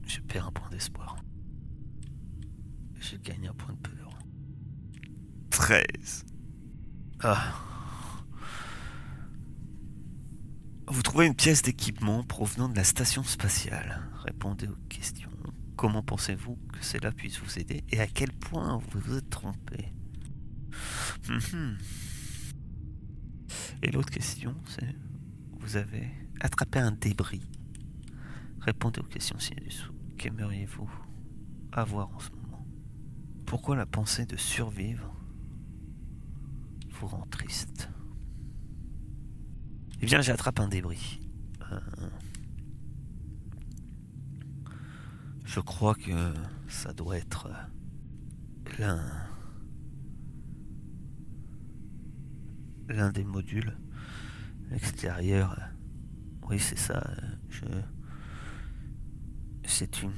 Je 0.08 0.20
perds 0.20 0.48
un 0.48 0.52
point 0.52 0.72
d'espoir. 0.72 1.16
Je 3.00 3.18
gagne 3.18 3.50
un 3.50 3.54
point 3.54 3.76
de 3.76 3.80
peur. 3.88 4.03
13. 5.64 6.26
Ah. 7.22 7.54
Vous 10.88 11.02
trouvez 11.04 11.26
une 11.26 11.36
pièce 11.36 11.62
d'équipement 11.62 12.22
provenant 12.24 12.68
de 12.68 12.76
la 12.76 12.84
station 12.84 13.24
spatiale? 13.24 14.02
Répondez 14.26 14.68
aux 14.68 14.76
questions. 14.90 15.30
Comment 15.78 16.04
pensez-vous 16.04 16.58
que 16.74 16.84
cela 16.84 17.14
puisse 17.14 17.40
vous 17.40 17.60
aider 17.60 17.86
et 17.92 18.02
à 18.02 18.08
quel 18.08 18.34
point 18.34 18.78
vous 18.78 19.00
vous 19.00 19.18
êtes 19.20 19.30
trompé? 19.30 19.94
Mhm. 21.30 21.78
Et 23.84 23.92
l'autre 23.92 24.12
question, 24.12 24.58
c'est 24.68 24.94
vous 25.62 25.78
avez 25.78 26.12
attrapé 26.42 26.80
un 26.80 26.92
débris. 26.92 27.50
Répondez 28.60 29.00
aux 29.00 29.08
questions 29.08 29.40
ci-dessous. 29.40 29.94
Qu'aimeriez-vous 30.18 30.92
avoir 31.72 32.14
en 32.14 32.20
ce 32.20 32.32
moment? 32.32 32.68
Pourquoi 33.46 33.78
la 33.78 33.86
pensée 33.86 34.26
de 34.26 34.36
survivre 34.36 35.23
vous 36.94 37.08
rend 37.08 37.26
triste 37.30 37.90
Eh 40.02 40.06
bien, 40.06 40.22
j'attrape 40.22 40.60
un 40.60 40.68
débris. 40.68 41.20
Euh, 41.72 41.80
je 45.46 45.60
crois 45.60 45.96
que 45.96 46.34
ça 46.68 46.94
doit 46.94 47.18
être 47.18 47.50
euh, 48.80 48.98
l'un 52.90 53.12
des 53.12 53.24
modules 53.24 53.78
extérieurs. 54.72 55.58
Oui, 56.50 56.60
c'est 56.60 56.78
ça. 56.78 57.04
C'est 59.66 60.04
une 60.04 60.14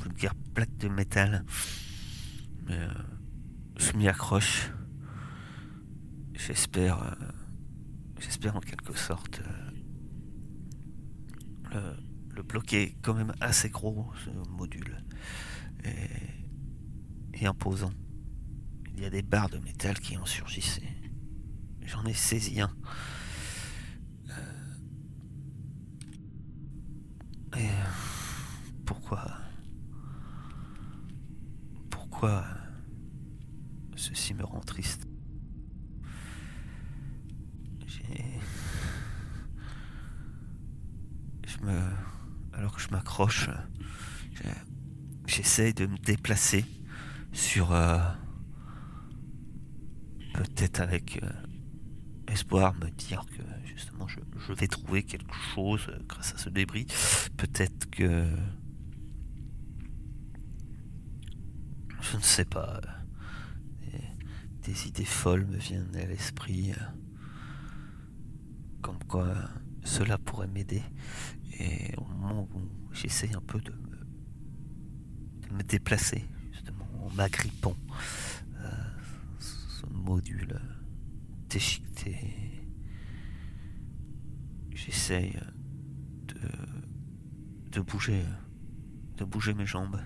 vulgaire 0.00 0.34
plaque 0.54 0.76
de 0.78 0.88
métal. 0.88 1.44
Mais 2.66 2.78
euh, 2.78 2.88
je 3.78 3.92
m'y 3.92 4.08
accroche. 4.08 4.70
J'espère, 6.46 7.02
euh, 7.02 7.10
j'espère 8.20 8.56
en 8.56 8.60
quelque 8.60 8.96
sorte 8.96 9.40
euh, 9.40 9.70
le, 11.72 12.36
le, 12.36 12.42
bloquer 12.42 12.96
quand 13.02 13.14
même 13.14 13.32
assez 13.40 13.68
gros 13.68 14.06
ce 14.24 14.30
module 14.50 15.02
et, 15.84 17.40
et 17.42 17.46
imposant. 17.46 17.92
Il 18.96 19.02
y 19.02 19.06
a 19.06 19.10
des 19.10 19.22
barres 19.22 19.50
de 19.50 19.58
métal 19.58 19.98
qui 19.98 20.16
en 20.16 20.24
surgissaient. 20.24 20.96
J'en 21.82 22.04
ai 22.04 22.14
saisi 22.14 22.60
un. 22.60 22.70
Et 27.56 27.70
pourquoi 28.84 29.38
Pourquoi 31.90 32.44
ceci 33.94 34.34
me 34.34 34.44
rend 34.44 34.60
triste 34.60 35.06
J'ai... 37.86 38.40
Je 41.46 41.58
me... 41.64 41.80
Je 43.16 43.22
m'accroche, 43.22 43.48
j'essaye 45.26 45.72
de 45.72 45.86
me 45.86 45.96
déplacer 45.96 46.66
sur... 47.32 47.72
Euh, 47.72 47.98
peut-être 50.34 50.80
avec 50.80 51.22
euh, 51.22 51.30
espoir 52.28 52.74
me 52.74 52.90
dire 52.90 53.24
que 53.24 53.42
justement 53.64 54.06
je, 54.06 54.20
je, 54.46 54.52
vais 54.52 54.68
trouver 54.68 55.02
quelque 55.02 55.34
chose 55.54 55.90
grâce 56.06 56.34
à 56.34 56.36
ce 56.36 56.50
débris. 56.50 56.86
Peut-être 57.38 57.88
que 57.88 58.26
je 62.02 62.16
ne 62.18 62.22
sais 62.22 62.44
pas. 62.44 62.82
Des, 63.80 64.72
des 64.72 64.88
idées 64.88 65.06
folles 65.06 65.46
me 65.46 65.56
viennent 65.56 65.96
à 65.96 66.04
l'esprit. 66.04 66.74
Comme 68.82 69.02
quoi 69.04 69.34
cela 69.84 70.18
pourrait 70.18 70.48
m'aider. 70.48 70.82
Et 71.58 71.94
au 71.96 72.04
moment 72.04 72.46
où 72.54 72.85
j'essaye 72.96 73.34
un 73.34 73.40
peu 73.40 73.60
de 73.60 73.72
me, 73.72 75.46
de 75.46 75.54
me, 75.54 75.62
déplacer, 75.62 76.24
justement, 76.52 76.86
en 77.04 77.10
m'agrippant 77.14 77.76
euh, 78.60 78.70
ce 79.38 79.86
module 79.86 80.58
déchiqueté, 81.48 82.16
j'essaye 84.74 85.38
de, 86.28 86.40
de 87.72 87.80
bouger, 87.80 88.24
de 89.18 89.24
bouger 89.24 89.52
mes 89.54 89.66
jambes. 89.66 90.00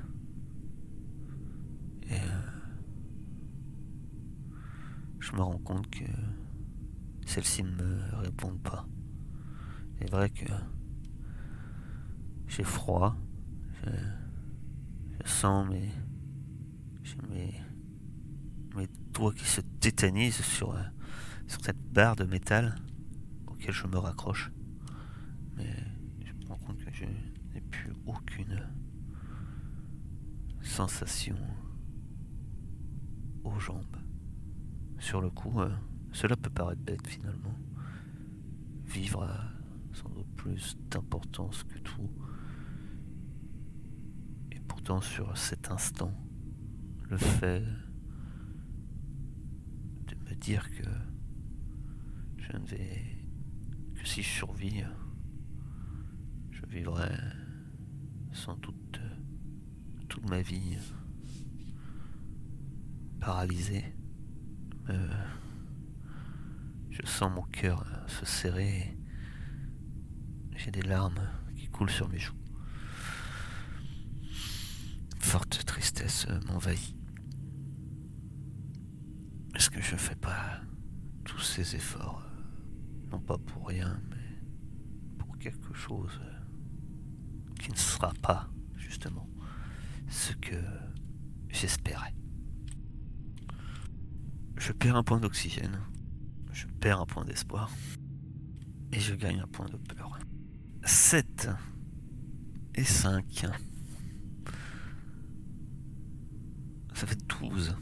Et 2.08 2.14
euh, 2.14 2.42
je 5.20 5.32
me 5.32 5.42
rends 5.42 5.58
compte 5.58 5.88
que 5.90 6.04
celles-ci 7.24 7.62
ne 7.62 7.70
me 7.70 8.16
répondent 8.16 8.62
pas. 8.62 8.84
C'est 9.98 10.10
vrai 10.10 10.30
que 10.30 10.46
j'ai 12.50 12.64
froid, 12.64 13.16
je, 13.84 13.90
sens 15.24 15.68
mes, 15.68 15.88
mes, 17.28 17.54
mes 18.74 18.88
doigts 19.12 19.32
qui 19.32 19.44
se 19.44 19.60
tétanisent 19.60 20.42
sur, 20.42 20.76
sur 21.46 21.60
cette 21.62 21.80
barre 21.92 22.16
de 22.16 22.24
métal 22.24 22.74
auquel 23.46 23.72
je 23.72 23.86
me 23.86 23.98
raccroche. 23.98 24.50
Mais 25.56 25.72
je 26.24 26.32
me 26.32 26.48
rends 26.48 26.58
compte 26.58 26.84
que 26.84 26.92
je 26.92 27.04
n'ai 27.04 27.60
plus 27.60 27.92
aucune 28.06 28.66
sensation 30.60 31.36
aux 33.44 33.60
jambes. 33.60 33.96
Sur 34.98 35.20
le 35.20 35.30
coup, 35.30 35.60
euh, 35.60 35.70
cela 36.12 36.36
peut 36.36 36.50
paraître 36.50 36.82
bête 36.82 37.06
finalement. 37.06 37.54
Vivre 38.86 39.22
a 39.22 39.52
sans 39.92 40.08
doute 40.08 40.28
plus 40.36 40.76
d'importance 40.90 41.62
que 41.62 41.78
tout. 41.78 42.10
Sur 44.98 45.38
cet 45.38 45.70
instant, 45.70 46.12
le 47.08 47.16
fait 47.16 47.62
de 50.08 50.16
me 50.16 50.34
dire 50.34 50.68
que 50.72 50.82
je 52.38 52.56
ne 52.56 52.66
vais 52.66 53.16
que 53.94 54.04
si 54.04 54.20
je 54.20 54.28
survis, 54.28 54.82
je 56.50 56.66
vivrai 56.66 57.08
sans 58.32 58.56
doute 58.56 59.00
toute 60.08 60.28
ma 60.28 60.42
vie 60.42 60.76
paralysé. 63.20 63.84
Euh, 64.88 65.24
je 66.90 67.06
sens 67.06 67.32
mon 67.32 67.42
cœur 67.42 67.86
se 68.08 68.26
serrer. 68.26 68.98
J'ai 70.56 70.72
des 70.72 70.82
larmes 70.82 71.30
qui 71.54 71.68
coulent 71.68 71.90
sur 71.90 72.08
mes 72.08 72.18
joues. 72.18 72.39
Forte 75.30 75.64
tristesse 75.64 76.26
m'envahit. 76.48 76.96
Est-ce 79.54 79.70
que 79.70 79.80
je 79.80 79.94
fais 79.94 80.16
pas 80.16 80.60
tous 81.24 81.38
ces 81.38 81.76
efforts, 81.76 82.26
non 83.12 83.20
pas 83.20 83.38
pour 83.38 83.68
rien, 83.68 84.02
mais 84.10 84.42
pour 85.18 85.38
quelque 85.38 85.72
chose 85.72 86.20
qui 87.60 87.70
ne 87.70 87.76
sera 87.76 88.12
pas, 88.20 88.50
justement, 88.76 89.30
ce 90.08 90.32
que 90.32 90.60
j'espérais? 91.48 92.16
Je 94.56 94.72
perds 94.72 94.96
un 94.96 95.04
point 95.04 95.20
d'oxygène, 95.20 95.78
je 96.50 96.66
perds 96.66 97.02
un 97.02 97.06
point 97.06 97.24
d'espoir, 97.24 97.70
et 98.90 98.98
je 98.98 99.14
gagne 99.14 99.38
un 99.38 99.46
point 99.46 99.66
de 99.66 99.76
peur. 99.76 100.18
7 100.84 101.48
et 102.74 102.82
5. 102.82 103.46
Ça 107.00 107.06
fait 107.06 107.26
12. 107.40 107.74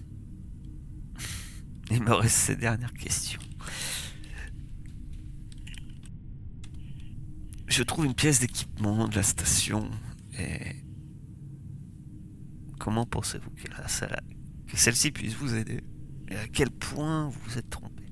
Il 1.91 2.05
me 2.05 2.13
reste 2.13 2.37
ces 2.37 2.55
dernières 2.55 2.93
questions. 2.93 3.41
Je 7.67 7.83
trouve 7.83 8.05
une 8.05 8.15
pièce 8.15 8.39
d'équipement 8.39 9.09
de 9.09 9.17
la 9.17 9.25
station 9.25 9.91
et 10.39 10.77
comment 12.79 13.07
pensez-vous 13.07 13.51
que 13.51 14.77
celle-ci 14.77 15.11
puisse 15.11 15.35
vous 15.35 15.53
aider 15.53 15.81
et 16.29 16.37
à 16.37 16.47
quel 16.47 16.71
point 16.71 17.29
vous 17.29 17.41
vous 17.45 17.59
êtes 17.59 17.71
trompé? 17.71 18.05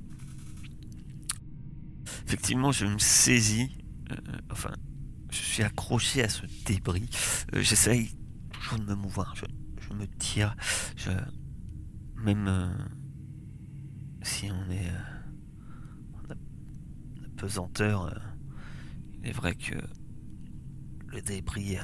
Effectivement, 2.26 2.72
je 2.72 2.84
me 2.86 2.98
saisis, 2.98 3.70
euh, 4.10 4.16
enfin, 4.50 4.72
je 5.30 5.36
suis 5.38 5.62
accroché 5.62 6.24
à 6.24 6.28
ce 6.28 6.46
débris. 6.64 7.08
Euh, 7.54 7.62
J'essaye 7.62 8.10
toujours 8.50 8.80
de 8.80 8.86
me 8.86 8.96
mouvoir. 8.96 9.36
Je 9.88 9.94
me 9.94 10.06
tire. 10.06 10.56
Je, 10.96 11.10
même 12.16 12.48
euh, 12.48 12.68
si 14.22 14.50
on 14.50 14.70
est 14.70 14.90
en 16.14 17.36
pesanteur, 17.36 18.18
il 19.14 19.28
est 19.28 19.32
vrai 19.32 19.54
que 19.54 19.74
le 21.08 21.20
débris, 21.22 21.76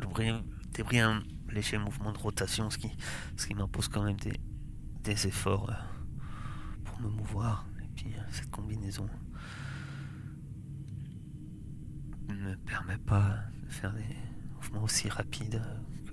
le 0.00 0.42
débris, 0.72 1.00
a 1.00 1.10
un 1.10 1.22
léger 1.50 1.78
mouvement 1.78 2.12
de 2.12 2.18
rotation, 2.18 2.70
ce 2.70 2.78
qui, 2.78 2.90
ce 3.36 3.46
qui 3.46 3.54
m'impose 3.54 3.88
quand 3.88 4.04
même 4.04 4.18
des, 4.18 4.40
des 5.02 5.26
efforts 5.26 5.70
euh, 5.70 5.74
pour 6.84 7.00
me 7.00 7.08
mouvoir. 7.08 7.66
Et 7.82 7.88
puis 7.94 8.14
euh, 8.14 8.22
cette 8.30 8.50
combinaison 8.50 9.08
ne 12.28 12.34
me 12.34 12.56
permet 12.56 12.98
pas 12.98 13.38
de 13.64 13.72
faire 13.72 13.92
des 13.92 14.16
mouvements 14.54 14.84
aussi 14.84 15.08
rapides 15.08 15.62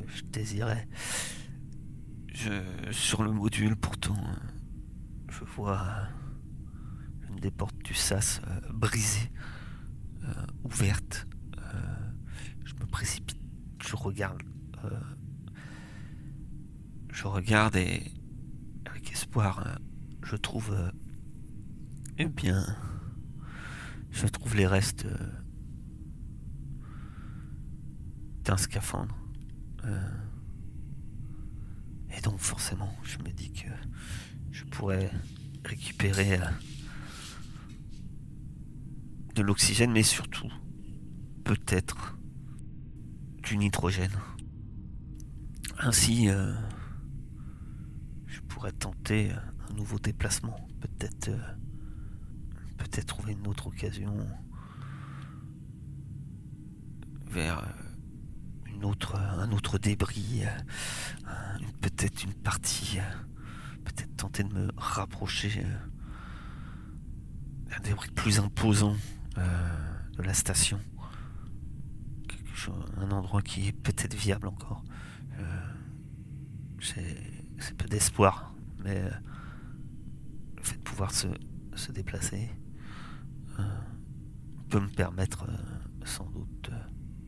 je 0.08 0.24
désirais. 0.24 0.88
Sur 2.92 3.24
le 3.24 3.32
module, 3.32 3.76
pourtant, 3.76 4.18
je 5.30 5.44
vois 5.44 6.10
une 7.30 7.38
des 7.38 7.52
portes 7.52 7.78
du 7.80 7.94
sas 7.94 8.42
brisée, 8.74 9.32
ouverte. 10.64 11.28
je 12.64 12.74
me 12.76 12.86
précipite, 12.86 13.40
je 13.82 13.96
regarde 13.96 14.44
je 17.16 17.28
regarde 17.28 17.78
et 17.78 18.12
avec 18.86 19.10
espoir, 19.12 19.66
euh, 19.66 19.76
je 20.24 20.36
trouve, 20.36 20.74
euh, 20.74 20.92
eh 22.18 22.26
bien, 22.26 22.66
je 24.12 24.28
trouve 24.28 24.56
les 24.58 24.68
restes 24.68 25.06
euh, 25.06 25.32
d'un 28.44 28.58
scaphandre. 28.58 29.16
Et 32.16 32.22
donc 32.22 32.40
forcément, 32.40 32.94
je 33.04 33.18
me 33.20 33.32
dis 33.32 33.52
que 33.52 33.70
je 34.52 34.64
pourrais 34.66 35.12
récupérer 35.64 36.40
de 39.36 39.42
l'oxygène, 39.42 39.92
mais 39.92 40.04
surtout, 40.04 40.52
peut-être, 41.44 42.18
du 43.44 43.58
nitrogène. 43.58 44.18
Ainsi, 45.80 46.30
pourrait 48.56 48.72
tenter 48.72 49.32
un 49.70 49.74
nouveau 49.74 50.00
déplacement. 50.00 50.56
Peut-être 50.80 51.28
euh, 51.28 51.38
peut-être 52.78 53.06
trouver 53.06 53.34
une 53.34 53.46
autre 53.48 53.68
occasion 53.68 54.16
vers 57.26 57.60
euh, 57.60 57.85
autre, 58.86 59.16
un 59.16 59.52
autre 59.52 59.78
débris, 59.78 60.44
euh, 60.46 61.30
peut-être 61.82 62.24
une 62.24 62.34
partie, 62.34 63.00
peut-être 63.84 64.16
tenter 64.16 64.44
de 64.44 64.54
me 64.54 64.70
rapprocher 64.78 65.66
d'un 67.70 67.80
débris 67.84 68.10
plus 68.12 68.40
imposant 68.40 68.96
de 69.36 70.24
la 70.24 70.34
station. 70.34 70.80
un 72.98 73.12
endroit 73.12 73.42
qui 73.42 73.68
est 73.68 73.74
peut-être 73.74 74.16
viable 74.16 74.48
encore. 74.48 74.84
c'est 76.80 77.78
peu 77.78 77.88
d'espoir 77.88 78.56
mais 78.86 78.98
euh, 78.98 79.10
le 80.58 80.64
fait 80.64 80.78
de 80.78 80.84
pouvoir 80.84 81.12
se, 81.12 81.28
déplacer 81.92 82.50
euh, 83.60 83.64
peut 84.70 84.80
me 84.80 84.88
permettre 84.88 85.46
euh, 85.50 86.06
sans 86.06 86.30
doute 86.30 86.70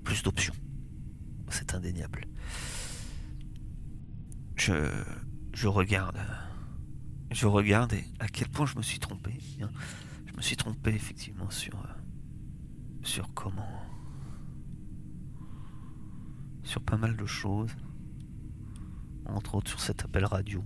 plus 0.04 0.24
d'options. 0.24 0.54
Indéniable. 1.73 2.25
Je, 4.56 4.91
je 5.53 5.67
regarde. 5.67 6.17
Je 7.32 7.45
regarde 7.45 7.93
et 7.93 8.06
à 8.19 8.27
quel 8.27 8.49
point 8.49 8.65
je 8.65 8.77
me 8.77 8.82
suis 8.82 8.99
trompé. 8.99 9.38
Je 9.60 10.34
me 10.36 10.41
suis 10.41 10.56
trompé 10.56 10.91
effectivement 10.91 11.49
sur, 11.49 11.77
sur 13.03 13.34
comment. 13.34 13.67
Sur 16.63 16.82
pas 16.82 16.97
mal 16.97 17.15
de 17.15 17.25
choses. 17.25 17.75
Entre 19.25 19.56
autres 19.56 19.69
sur 19.69 19.82
cet 19.82 20.06
appel 20.06 20.25
radio 20.25 20.63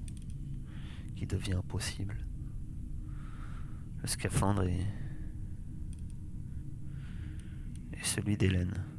devient 1.26 1.54
impossible. 1.54 2.18
Le 4.02 4.08
scaphandre 4.08 4.64
et 4.64 4.86
celui 8.04 8.38
d'Hélène. 8.38 8.91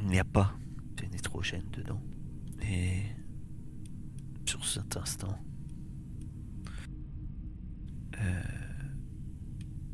Il 0.00 0.08
n'y 0.08 0.18
a 0.18 0.24
pas 0.24 0.54
de 0.96 1.04
nitrogène 1.06 1.68
dedans. 1.72 2.02
Et 2.62 3.02
sur 4.46 4.64
cet 4.64 4.96
instant, 4.96 5.38
euh, 8.18 8.42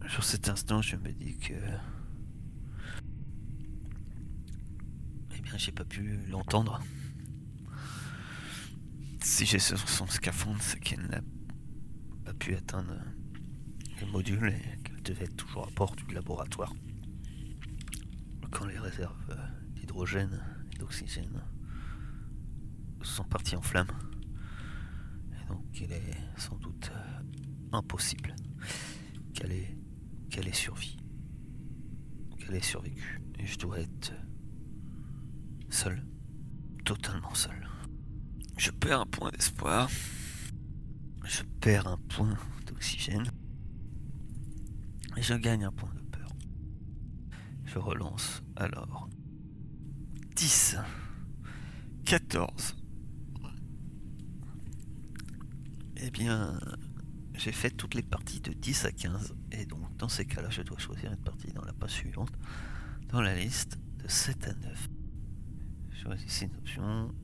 sur 0.08 0.24
cet 0.24 0.48
instant, 0.48 0.80
je 0.82 0.96
me 0.96 1.12
dis 1.12 1.36
que 1.36 1.54
eh 5.36 5.40
bien, 5.40 5.56
j'ai 5.56 5.72
pas 5.72 5.84
pu 5.84 6.16
l'entendre 6.28 6.80
si 9.26 9.44
j'ai 9.44 9.58
sur 9.58 9.88
son 9.88 10.06
scaphandre, 10.06 10.62
c'est 10.62 10.78
qu'elle 10.78 11.04
n'a 11.08 11.20
pas 12.24 12.32
pu 12.32 12.54
atteindre 12.54 12.94
le 14.00 14.06
module 14.06 14.48
et 14.48 14.82
qu'elle 14.82 15.02
devait 15.02 15.24
être 15.24 15.36
toujours 15.36 15.66
à 15.66 15.70
bord 15.74 15.96
du 15.96 16.14
laboratoire. 16.14 16.72
Quand 18.52 18.66
les 18.66 18.78
réserves 18.78 19.36
d'hydrogène 19.86 20.42
et 20.72 20.78
d'oxygène 20.78 21.42
sont 23.02 23.24
parties 23.24 23.54
en 23.54 23.62
flammes. 23.62 23.92
Et 25.32 25.48
donc 25.48 25.64
il 25.80 25.92
est 25.92 26.16
sans 26.36 26.56
doute 26.56 26.90
euh, 26.92 27.20
impossible 27.72 28.34
qu'elle 29.32 29.52
ait, 29.52 29.78
qu'elle 30.28 30.48
ait 30.48 30.52
survécu. 30.52 30.96
Qu'elle 32.36 32.56
ait 32.56 32.62
survécu. 32.62 33.22
Et 33.38 33.46
je 33.46 33.56
dois 33.58 33.78
être 33.78 34.12
seul. 35.70 36.04
Totalement 36.84 37.34
seul. 37.34 37.68
Je 38.58 38.72
perds 38.72 39.02
un 39.02 39.06
point 39.06 39.30
d'espoir. 39.30 39.88
Je 41.24 41.42
perds 41.60 41.86
un 41.86 41.98
point 42.08 42.36
d'oxygène. 42.66 43.30
Et 45.16 45.22
je 45.22 45.34
gagne 45.34 45.64
un 45.64 45.72
point 45.72 45.94
de 45.94 46.00
peur. 46.00 46.28
Je 47.64 47.78
relance 47.78 48.42
alors. 48.56 49.08
10. 50.36 50.76
14. 52.04 52.76
Eh 55.96 56.10
bien, 56.10 56.60
j'ai 57.34 57.52
fait 57.52 57.70
toutes 57.70 57.94
les 57.94 58.02
parties 58.02 58.40
de 58.40 58.52
10 58.52 58.84
à 58.84 58.92
15. 58.92 59.34
Et 59.52 59.64
donc, 59.64 59.96
dans 59.96 60.10
ces 60.10 60.26
cas-là, 60.26 60.50
je 60.50 60.60
dois 60.60 60.78
choisir 60.78 61.10
une 61.10 61.22
partie 61.22 61.50
dans 61.52 61.64
la 61.64 61.72
page 61.72 61.92
suivante. 61.92 62.30
Dans 63.08 63.22
la 63.22 63.34
liste 63.34 63.78
de 63.96 64.06
7 64.08 64.48
à 64.48 64.54
9. 64.54 64.88
Choisissez 66.02 66.44
une 66.44 66.56
option. 66.56 67.14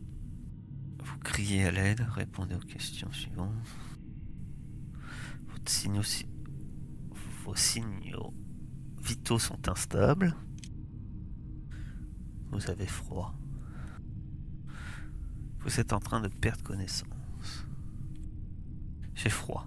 Vous 1.05 1.19
criez 1.19 1.67
à 1.67 1.71
l'aide, 1.71 2.01
répondez 2.01 2.55
aux 2.55 2.61
questions 2.61 3.13
suivantes. 3.13 3.53
Vos 7.45 7.55
signaux 7.57 8.35
vitaux 9.03 9.39
sont 9.39 9.69
instables. 9.69 10.35
Vous 12.53 12.71
avez 12.71 12.87
froid. 12.87 13.35
Vous 15.61 15.81
êtes 15.81 15.93
en 15.93 16.01
train 16.01 16.21
de 16.21 16.29
perdre 16.29 16.63
connaissance. 16.63 17.67
J'ai 19.15 19.31
froid. 19.31 19.67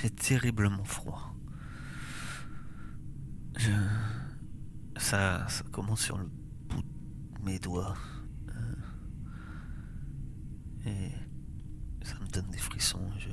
J'ai 0.00 0.10
terriblement 0.10 0.84
froid. 0.84 1.34
Je... 3.56 3.72
Ça, 4.98 5.46
ça 5.48 5.64
commence 5.72 6.00
sur 6.00 6.18
le 6.18 6.28
mes 7.46 7.58
doigts. 7.60 7.94
Euh, 8.48 8.74
et 10.84 11.12
ça 12.04 12.18
me 12.18 12.26
donne 12.26 12.50
des 12.50 12.58
frissons. 12.58 13.08
Je, 13.18 13.30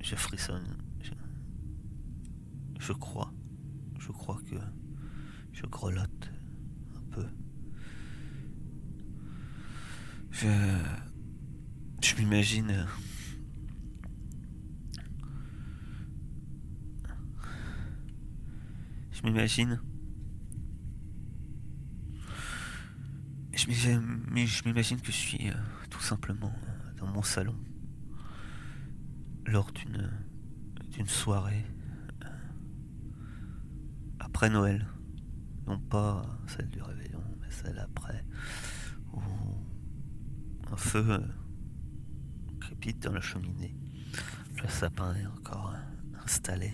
je 0.00 0.16
frissonne. 0.16 0.76
Je, 2.80 2.92
crois. 2.92 3.32
Je 4.08 4.12
crois 4.14 4.40
que 4.48 4.56
je 5.52 5.66
grelotte 5.66 6.30
un 6.96 7.02
peu. 7.10 7.26
Je, 10.30 10.48
m'imagine. 12.16 12.86
Je 19.12 19.22
m'imagine 19.24 19.78
je 23.54 24.64
m'imagine 24.64 25.00
que 25.02 25.12
je 25.12 25.18
suis 25.18 25.50
euh, 25.50 25.54
tout 25.90 26.00
simplement 26.00 26.54
euh, 26.62 26.94
dans 26.96 27.08
mon 27.08 27.22
salon 27.22 27.54
lors 29.44 29.70
d'une 29.72 31.08
soirée 31.08 31.66
après 34.38 34.50
Noël. 34.50 34.86
Non 35.66 35.80
pas 35.80 36.22
celle 36.46 36.68
du 36.68 36.80
réveillon, 36.80 37.20
mais 37.40 37.50
celle 37.50 37.76
après. 37.76 38.24
Où 39.12 39.20
un 40.70 40.76
feu 40.76 41.20
crépite 42.60 43.02
dans 43.02 43.14
la 43.14 43.20
cheminée. 43.20 43.74
Le 44.62 44.68
sapin 44.68 45.12
est 45.16 45.26
encore 45.26 45.74
installé. 46.22 46.72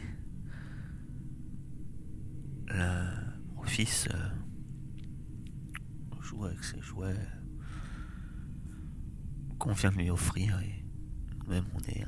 Le, 2.67 3.07
mon 3.55 3.63
fils 3.63 4.09
joue 6.21 6.45
avec 6.45 6.63
ses 6.63 6.83
jouets 6.83 7.17
qu'on 9.59 9.73
vient 9.73 9.91
de 9.91 9.97
lui 9.97 10.11
offrir 10.11 10.61
et 10.61 10.85
même 11.49 11.65
on 11.73 11.79
est, 11.89 12.05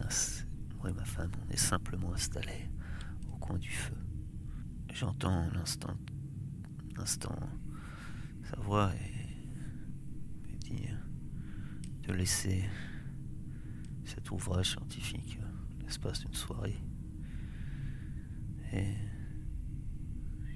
moi 0.76 0.90
et 0.90 0.92
ma 0.92 1.06
femme, 1.06 1.30
on 1.46 1.50
est 1.50 1.56
simplement 1.56 2.12
installés 2.12 2.68
au 3.32 3.38
coin 3.38 3.56
du 3.56 3.70
feu. 3.70 3.96
J'entends 4.98 5.46
l'instant, 5.50 5.94
l'instant, 6.96 7.38
sa 8.44 8.56
voix 8.60 8.94
et 8.94 10.50
me 10.50 10.56
dit 10.56 10.88
de 12.00 12.14
laisser 12.14 12.64
cet 14.06 14.30
ouvrage 14.30 14.70
scientifique 14.70 15.38
l'espace 15.82 16.20
d'une 16.20 16.32
soirée. 16.32 16.78
Et 18.72 18.94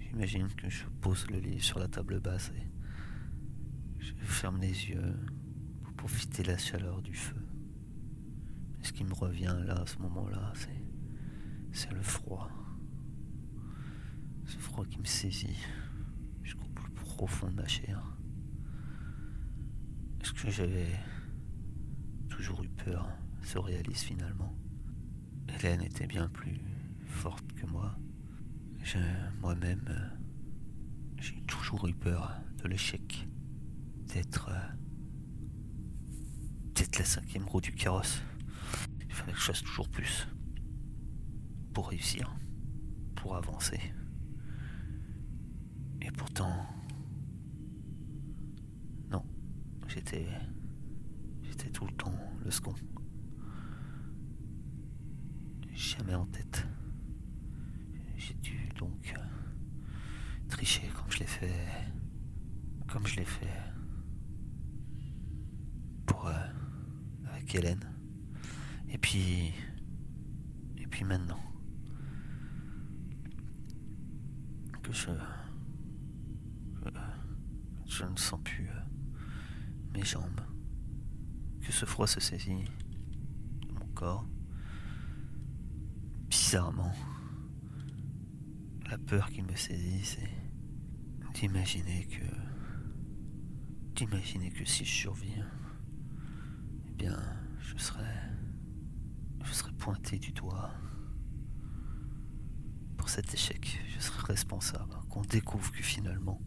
j'imagine 0.00 0.48
que 0.54 0.70
je 0.70 0.86
pose 1.02 1.26
le 1.30 1.38
lit 1.38 1.60
sur 1.60 1.78
la 1.78 1.88
table 1.88 2.18
basse 2.18 2.50
et 2.56 2.66
je 3.98 4.14
ferme 4.24 4.58
les 4.58 4.88
yeux 4.88 5.18
pour 5.82 5.92
profiter 5.92 6.44
de 6.44 6.48
la 6.48 6.56
chaleur 6.56 7.02
du 7.02 7.12
feu. 7.12 7.46
Mais 8.78 8.84
ce 8.84 8.94
qui 8.94 9.04
me 9.04 9.12
revient 9.12 9.54
là, 9.66 9.82
à 9.82 9.86
ce 9.86 9.98
moment-là, 9.98 10.54
c'est 11.72 11.92
le 11.92 12.00
froid. 12.00 12.50
Froid 14.70 14.86
qui 14.86 14.98
me 15.00 15.04
saisit 15.04 15.58
jusqu'au 16.44 16.68
plus 16.68 16.92
profond 16.92 17.48
de 17.48 17.54
ma 17.54 17.66
chair. 17.66 18.16
Est-ce 20.20 20.32
que 20.32 20.48
j'avais 20.48 20.88
toujours 22.28 22.62
eu 22.62 22.68
peur 22.68 23.08
se 23.42 23.58
réalise 23.58 24.02
finalement? 24.02 24.54
Hélène 25.48 25.82
était 25.82 26.06
bien 26.06 26.28
plus 26.28 26.60
forte 27.04 27.52
que 27.54 27.66
moi. 27.66 27.96
Moi-même, 29.40 29.88
j'ai 31.18 31.42
toujours 31.42 31.88
eu 31.88 31.94
peur 31.94 32.40
de 32.62 32.68
l'échec, 32.68 33.28
d'être 34.06 34.50
d'être 36.74 36.98
la 36.98 37.04
cinquième 37.04 37.44
roue 37.44 37.60
du 37.60 37.72
carrosse. 37.72 38.22
Il 39.00 39.12
fallait 39.12 39.32
que 39.32 39.38
je 39.38 39.44
fasse 39.44 39.62
toujours 39.62 39.88
plus 39.88 40.28
pour 41.74 41.88
réussir, 41.88 42.32
pour 43.16 43.36
avancer. 43.36 43.80
Pourtant, 46.20 46.52
non, 49.10 49.24
j'étais 49.88 50.28
j'étais 51.42 51.70
tout 51.70 51.86
le 51.86 51.92
temps 51.92 52.12
le 52.44 52.50
second 52.50 52.74
jamais 55.74 56.14
en 56.14 56.26
tête. 56.26 56.66
J'ai 58.18 58.34
dû 58.34 58.68
donc 58.78 59.14
euh, 59.16 59.22
tricher 60.50 60.88
comme 60.94 61.10
je 61.10 61.20
l'ai 61.20 61.26
fait. 61.26 61.66
Comme 62.86 63.06
je 63.06 63.16
l'ai 63.16 63.24
fait. 63.24 63.62
Pour. 66.04 66.26
Euh, 66.26 66.34
avec 67.32 67.54
Hélène. 67.54 67.90
Et 68.90 68.98
puis. 68.98 69.54
Et 70.76 70.86
puis 70.86 71.04
maintenant. 71.04 71.40
Que 74.82 74.92
je. 74.92 75.39
Je 78.00 78.06
ne 78.06 78.16
sens 78.16 78.40
plus 78.42 78.68
euh, 78.68 78.80
mes 79.92 80.04
jambes. 80.04 80.40
Que 81.60 81.72
ce 81.72 81.84
froid 81.84 82.06
se 82.06 82.20
saisit 82.20 82.64
de 83.66 83.72
mon 83.74 83.86
corps 83.94 84.26
bizarrement, 86.30 86.92
la 88.88 88.96
peur 88.96 89.30
qui 89.30 89.42
me 89.42 89.54
saisit, 89.54 90.04
c'est 90.04 90.30
d'imaginer 91.34 92.06
que. 92.06 92.24
d'imaginer 93.96 94.50
que 94.50 94.64
si 94.64 94.84
je 94.84 94.92
survis, 94.92 95.34
eh 96.88 96.92
bien, 96.92 97.20
je 97.58 97.76
serais. 97.76 98.30
je 99.44 99.52
serais 99.52 99.72
pointé 99.72 100.18
du 100.18 100.32
doigt. 100.32 100.70
Pour 102.96 103.08
cet 103.08 103.34
échec, 103.34 103.80
je 103.94 104.00
serais 104.00 104.32
responsable. 104.32 104.94
Qu'on 105.10 105.22
découvre 105.22 105.72
que 105.72 105.82
finalement, 105.82 106.40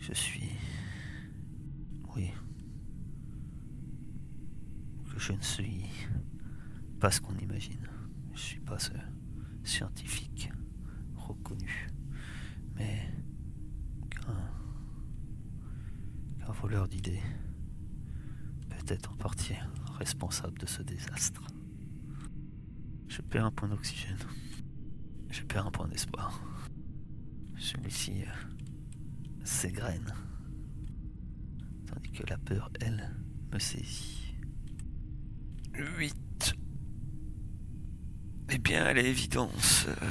je 0.00 0.14
suis. 0.14 0.50
Oui. 2.16 2.32
Que 5.12 5.18
je 5.18 5.32
ne 5.32 5.42
suis 5.42 5.84
pas 6.98 7.10
ce 7.10 7.20
qu'on 7.20 7.36
imagine. 7.36 7.86
Je 8.34 8.40
suis 8.40 8.60
pas 8.60 8.78
ce 8.78 8.92
scientifique 9.64 10.50
reconnu, 11.16 11.88
mais 12.74 13.12
qu'un 14.10 14.50
voleur 16.52 16.88
d'idées, 16.88 17.22
peut-être 18.70 19.12
en 19.12 19.16
partie 19.16 19.54
responsable 19.98 20.58
de 20.58 20.66
ce 20.66 20.82
désastre. 20.82 21.42
Je 23.08 23.20
perds 23.22 23.44
un 23.44 23.50
point 23.50 23.68
d'oxygène. 23.68 24.16
Je 25.28 25.42
perds 25.42 25.66
un 25.66 25.70
point 25.70 25.88
d'espoir. 25.88 26.40
Celui-ci 27.56 28.22
euh, 28.22 28.59
s'égrène. 29.44 30.14
Tandis 31.86 32.12
que 32.12 32.26
la 32.28 32.38
peur, 32.38 32.70
elle, 32.80 33.14
me 33.52 33.58
saisit. 33.58 34.34
8 35.74 36.16
eh 38.52 38.58
bien, 38.58 38.84
à 38.84 38.92
l'évidence. 38.92 39.86
Euh, 39.86 40.10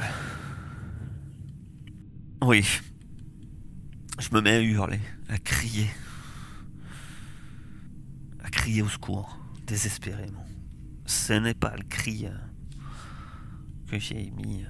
oui. 2.42 2.66
Je 4.18 4.30
me 4.34 4.40
mets 4.40 4.52
à 4.52 4.62
hurler, 4.62 5.02
à 5.28 5.38
crier. 5.38 5.90
À 8.42 8.50
crier 8.50 8.82
au 8.82 8.88
secours, 8.88 9.38
désespérément. 9.68 10.46
Ce 11.06 11.34
n'est 11.34 11.54
pas 11.54 11.76
le 11.76 11.84
cri 11.84 12.28
euh, 12.28 12.38
que 13.88 14.00
j'ai 14.00 14.28
émis 14.28 14.64
euh, 14.64 14.70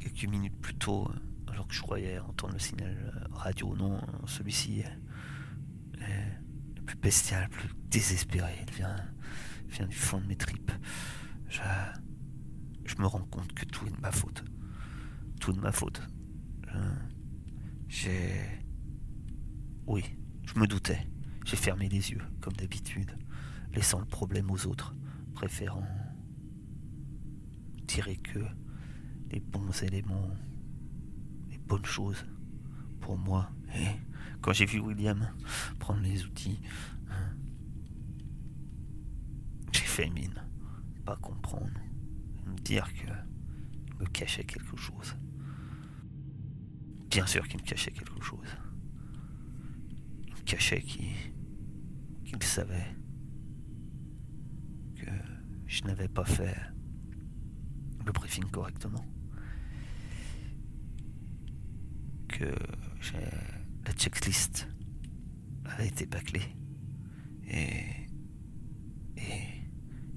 quelques 0.00 0.30
minutes 0.30 0.58
plus 0.62 0.76
tôt, 0.76 1.10
alors 1.58 1.66
que 1.66 1.74
je 1.74 1.82
croyais 1.82 2.20
entendre 2.20 2.52
le 2.52 2.60
signal 2.60 3.28
radio. 3.32 3.74
Non, 3.74 4.00
celui-ci 4.26 4.78
est, 4.78 4.92
plus 6.86 6.96
bestial, 6.98 7.48
plus 7.48 7.68
désespéré. 7.90 8.52
Il 8.68 8.74
vient, 8.74 8.96
vient 9.66 9.88
du 9.88 9.96
fond 9.96 10.20
de 10.20 10.26
mes 10.26 10.36
tripes. 10.36 10.70
Je, 11.48 11.60
je 12.84 12.94
me 12.98 13.06
rends 13.06 13.24
compte 13.24 13.52
que 13.54 13.64
tout 13.64 13.84
est 13.86 13.90
de 13.90 14.00
ma 14.00 14.12
faute. 14.12 14.44
Tout 15.40 15.52
de 15.52 15.58
ma 15.58 15.72
faute. 15.72 16.00
J'ai... 17.88 18.40
Oui, 19.88 20.04
je 20.46 20.60
me 20.60 20.68
doutais. 20.68 21.08
J'ai 21.44 21.56
fermé 21.56 21.88
les 21.88 22.12
yeux, 22.12 22.22
comme 22.40 22.52
d'habitude, 22.52 23.10
laissant 23.72 23.98
le 23.98 24.06
problème 24.06 24.48
aux 24.52 24.64
autres, 24.68 24.94
préférant 25.34 25.88
tirer 27.88 28.16
que 28.16 28.38
les 29.32 29.40
bons 29.40 29.82
éléments, 29.82 30.30
les 31.68 31.76
bonnes 31.76 31.84
choses 31.84 32.24
pour 33.00 33.16
moi. 33.18 33.50
Et 33.74 33.86
quand 34.40 34.52
j'ai 34.52 34.64
vu 34.66 34.80
William 34.80 35.28
prendre 35.78 36.00
les 36.00 36.24
outils, 36.24 36.60
hein, 37.10 37.34
j'ai 39.72 39.84
fait 39.84 40.08
mine 40.08 40.42
pas 41.04 41.16
comprendre, 41.16 41.80
me 42.46 42.56
dire 42.58 42.86
que 42.94 44.00
me 44.00 44.06
cachait 44.06 44.44
quelque 44.44 44.76
chose. 44.76 45.16
Bien 47.10 47.26
sûr 47.26 47.46
qu'il 47.48 47.60
me 47.60 47.64
cachait 47.66 47.90
quelque 47.90 48.22
chose. 48.22 48.48
Il 50.26 50.34
me 50.34 50.40
cachait 50.40 50.82
qu'il 50.82 52.42
savait 52.42 52.94
que 54.96 55.10
je 55.66 55.82
n'avais 55.84 56.08
pas 56.08 56.24
fait 56.24 56.56
le 58.04 58.12
briefing 58.12 58.44
correctement. 58.44 59.04
Que 62.38 62.54
la 63.84 63.92
checklist 63.94 64.68
avait 65.64 65.88
été 65.88 66.06
bâclée. 66.06 66.54
Et 67.48 67.98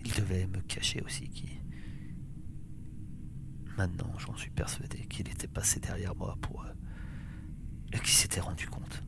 il 0.06 0.14
devait 0.14 0.46
me 0.46 0.62
cacher 0.62 1.02
aussi 1.02 1.30
qui. 1.30 1.50
Maintenant, 3.76 4.14
j'en 4.20 4.36
suis 4.36 4.52
persuadé 4.52 5.00
qu'il 5.08 5.28
était 5.30 5.48
passé 5.48 5.80
derrière 5.80 6.16
moi 6.16 6.38
pour. 6.42 6.64
Euh, 6.64 6.74
et 7.94 7.98
qu'il 7.98 8.10
s'était 8.10 8.40
rendu 8.40 8.68
compte. 8.68 9.04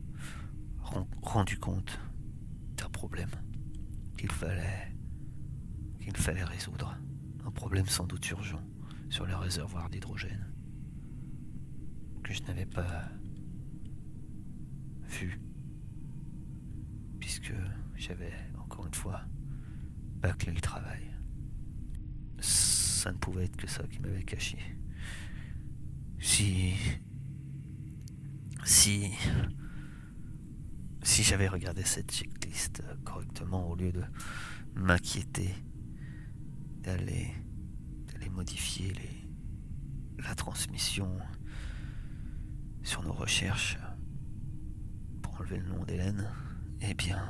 rendu 1.22 1.58
compte 1.58 1.98
d'un 2.76 2.88
problème 2.88 3.30
qu'il 4.18 4.32
fallait. 4.32 4.92
qu'il 6.00 6.16
fallait 6.16 6.44
résoudre. 6.44 6.96
Un 7.46 7.50
problème 7.50 7.86
sans 7.86 8.06
doute 8.06 8.28
urgent 8.30 8.62
sur 9.08 9.26
le 9.26 9.36
réservoir 9.36 9.88
d'hydrogène. 9.90 10.53
Que 12.24 12.32
je 12.32 12.42
n'avais 12.44 12.66
pas 12.66 13.08
vu. 15.08 15.40
Puisque 17.20 17.52
j'avais, 17.94 18.32
encore 18.58 18.86
une 18.86 18.94
fois, 18.94 19.20
bâcler 20.20 20.52
le 20.52 20.60
travail. 20.60 21.02
Ça 22.40 23.12
ne 23.12 23.18
pouvait 23.18 23.44
être 23.44 23.56
que 23.56 23.66
ça 23.68 23.86
qui 23.86 24.00
m'avait 24.00 24.24
caché. 24.24 24.58
Si. 26.18 26.72
Si. 28.64 29.10
si 31.02 31.22
j'avais 31.22 31.48
regardé 31.48 31.82
cette 31.84 32.10
checklist 32.10 32.82
correctement 33.04 33.68
au 33.68 33.76
lieu 33.76 33.92
de 33.92 34.02
m'inquiéter 34.74 35.54
d'aller 36.80 37.30
d'aller 38.06 38.30
modifier 38.30 38.92
les, 38.94 40.22
la 40.22 40.34
transmission 40.34 41.18
sur 42.84 43.02
nos 43.02 43.12
recherches 43.12 43.78
pour 45.22 45.40
enlever 45.40 45.58
le 45.58 45.66
nom 45.66 45.82
d'Hélène, 45.84 46.30
eh 46.82 46.94
bien, 46.94 47.20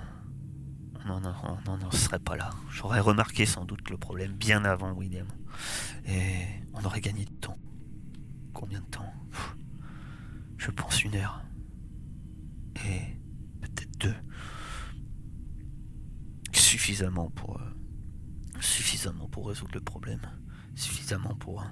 on 1.06 1.20
n'en 1.20 1.90
serait 1.90 2.18
pas 2.18 2.36
là. 2.36 2.50
J'aurais 2.70 3.00
remarqué 3.00 3.46
sans 3.46 3.64
doute 3.64 3.88
le 3.88 3.96
problème 3.96 4.32
bien 4.32 4.64
avant 4.64 4.92
William. 4.92 5.28
Et 6.06 6.44
on 6.72 6.84
aurait 6.84 7.00
gagné 7.00 7.24
du 7.24 7.32
temps. 7.34 7.58
Combien 8.52 8.80
de 8.80 8.86
temps? 8.86 9.12
Je 10.58 10.70
pense 10.70 11.04
une 11.04 11.14
heure. 11.14 11.44
Et 12.86 13.18
peut-être 13.60 13.98
deux. 13.98 14.14
Suffisamment 16.52 17.30
pour... 17.30 17.58
Euh, 17.58 18.60
suffisamment 18.60 19.28
pour 19.28 19.48
résoudre 19.48 19.74
le 19.74 19.80
problème. 19.80 20.20
Suffisamment 20.74 21.34
pour 21.36 21.62
euh, 21.62 21.66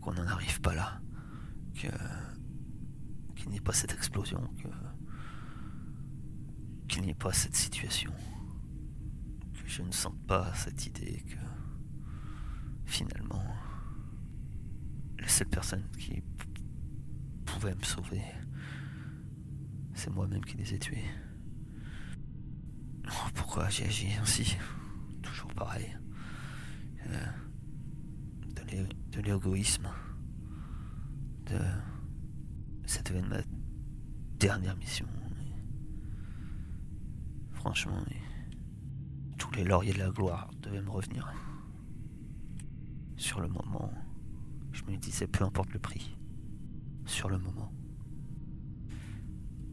qu'on 0.00 0.12
n'en 0.12 0.26
arrive 0.26 0.60
pas 0.60 0.74
là. 0.74 1.00
Pas 3.64 3.72
cette 3.72 3.92
explosion. 3.92 4.42
Qu'il 6.88 7.02
n'y 7.02 7.10
ait 7.10 7.14
pas 7.14 7.32
cette 7.32 7.56
situation. 7.56 8.12
Que 9.54 9.68
je 9.68 9.82
ne 9.82 9.92
sente 9.92 10.20
pas 10.26 10.52
cette 10.54 10.86
idée 10.86 11.24
que 11.28 11.36
finalement 12.84 13.44
la 15.18 15.28
seule 15.28 15.48
personne 15.48 15.84
qui 15.98 16.22
pouvait 17.44 17.74
me 17.74 17.82
sauver, 17.82 18.22
c'est 19.94 20.10
moi-même 20.10 20.44
qui 20.44 20.56
les 20.56 20.74
ai 20.74 20.78
tués. 20.78 21.04
Oh, 23.06 23.28
pourquoi 23.34 23.68
j'ai 23.68 23.84
agi 23.84 24.08
ainsi? 24.20 24.56
Toujours 25.22 25.52
pareil. 25.54 25.96
Euh, 27.06 27.26
de 29.12 29.20
l'égoïsme. 29.20 29.88
De... 31.46 31.58
Ça 32.90 33.02
devait 33.02 33.22
ma 33.22 33.38
dernière 34.40 34.76
mission. 34.76 35.06
Franchement, 37.52 38.04
tous 39.38 39.52
les 39.52 39.62
lauriers 39.62 39.92
de 39.92 40.00
la 40.00 40.10
gloire 40.10 40.50
devaient 40.60 40.82
me 40.82 40.90
revenir. 40.90 41.32
Sur 43.16 43.40
le 43.40 43.46
moment, 43.46 43.92
je 44.72 44.82
me 44.86 44.96
disais 44.96 45.28
peu 45.28 45.44
importe 45.44 45.72
le 45.72 45.78
prix. 45.78 46.18
Sur 47.06 47.28
le 47.28 47.38
moment, 47.38 47.72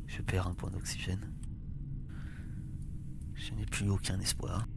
je 0.06 0.22
perds 0.22 0.46
un 0.46 0.54
point 0.54 0.70
d'oxygène. 0.70 1.34
Je 3.34 3.52
n'ai 3.56 3.66
plus 3.66 3.90
aucun 3.90 4.20
espoir. 4.20 4.68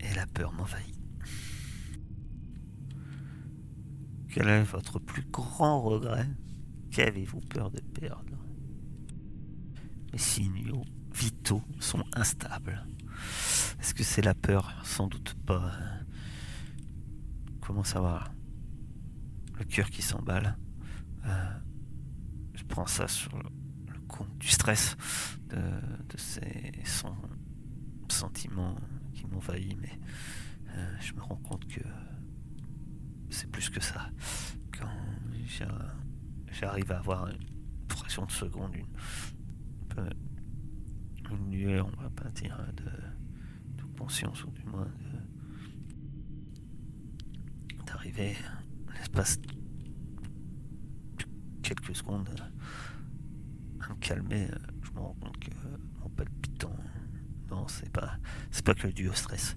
Et 0.00 0.12
la 0.14 0.26
peur 0.26 0.52
m'envahit. 0.52 1.01
Quel 4.32 4.48
est 4.48 4.62
votre 4.62 4.98
plus 4.98 5.24
grand 5.30 5.82
regret 5.82 6.26
Qu'avez-vous 6.90 7.40
peur 7.40 7.70
de 7.70 7.80
perdre? 7.80 8.38
Mes 10.10 10.18
signaux 10.18 10.84
vitaux 11.14 11.62
sont 11.80 12.02
instables. 12.14 12.86
Est-ce 13.78 13.92
que 13.92 14.02
c'est 14.02 14.22
la 14.22 14.32
peur? 14.32 14.72
Sans 14.84 15.06
doute 15.06 15.34
pas. 15.44 15.70
Comment 17.60 17.84
savoir 17.84 18.32
Le 19.58 19.66
cœur 19.66 19.90
qui 19.90 20.00
s'emballe. 20.00 20.56
Euh, 21.26 21.52
je 22.54 22.64
prends 22.64 22.86
ça 22.86 23.08
sur 23.08 23.36
le, 23.36 23.50
compte 24.08 24.38
du 24.38 24.48
stress, 24.48 24.96
de, 25.50 25.60
ces 26.16 26.72
sentiments 28.08 28.76
qui 29.12 29.26
m'envahissent, 29.26 29.76
mais 29.78 30.00
euh, 30.74 30.96
je 31.00 31.12
me 31.12 31.20
rends 31.20 31.36
compte 31.36 31.66
que 31.66 31.82
c'est 33.32 33.50
plus 33.50 33.70
que 33.70 33.80
ça. 33.82 34.10
Quand 34.78 34.88
j'arrive 36.50 36.92
à 36.92 36.98
avoir 36.98 37.28
une 37.28 37.46
fraction 37.88 38.26
de 38.26 38.30
seconde, 38.30 38.74
une, 38.76 38.86
une 41.30 41.80
on 41.80 42.02
va 42.02 42.10
pas 42.10 42.28
dire, 42.30 42.56
de, 42.76 42.90
conscience, 43.98 44.42
ou 44.44 44.50
du 44.50 44.64
moins 44.64 44.88
d'arriver 47.86 48.34
l'espace 48.96 49.40
de 49.40 49.48
quelques 51.62 51.94
secondes 51.94 52.28
à 53.80 53.88
me 53.90 53.94
calmer, 54.00 54.48
je 54.82 54.90
me 54.90 54.98
rends 54.98 55.16
compte 55.20 55.38
que 55.38 55.50
mon 56.00 56.08
palpitant, 56.08 56.76
non, 57.48 57.68
c'est 57.68 57.90
pas, 57.90 58.18
c'est 58.50 58.64
pas 58.64 58.74
que 58.74 58.88
dû 58.88 59.08
au 59.08 59.14
stress. 59.14 59.56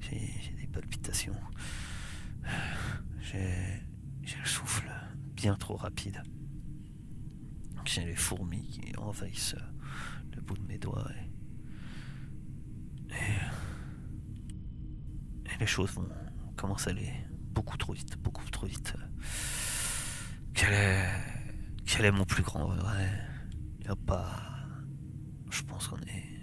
J'ai 0.00 0.54
des 0.60 0.66
palpitations. 0.66 1.36
J'ai 3.32 4.38
le 4.38 4.44
souffle 4.44 4.88
bien 5.34 5.56
trop 5.56 5.74
rapide. 5.76 6.22
J'ai 7.84 8.04
les 8.04 8.14
fourmis 8.14 8.68
qui 8.68 8.96
envahissent 8.96 9.56
le 10.34 10.40
bout 10.42 10.56
de 10.56 10.62
mes 10.66 10.78
doigts. 10.78 11.10
Et, 13.10 13.14
et, 15.46 15.58
les 15.58 15.66
choses 15.66 15.92
vont 15.92 16.08
commencer 16.56 16.90
à 16.90 16.92
aller 16.92 17.12
beaucoup 17.52 17.76
trop 17.76 17.92
vite, 17.92 18.16
beaucoup 18.18 18.48
trop 18.50 18.66
vite. 18.66 18.94
Quel 20.54 20.72
est, 20.72 21.08
quel 21.84 22.04
est 22.06 22.12
mon 22.12 22.24
plus 22.24 22.42
grand 22.42 22.66
regret? 22.66 23.28
Il 23.80 23.88
a 23.88 23.96
pas... 23.96 24.30
Je 25.50 25.62
pense 25.62 25.88
qu'on 25.88 25.98
est... 25.98 26.36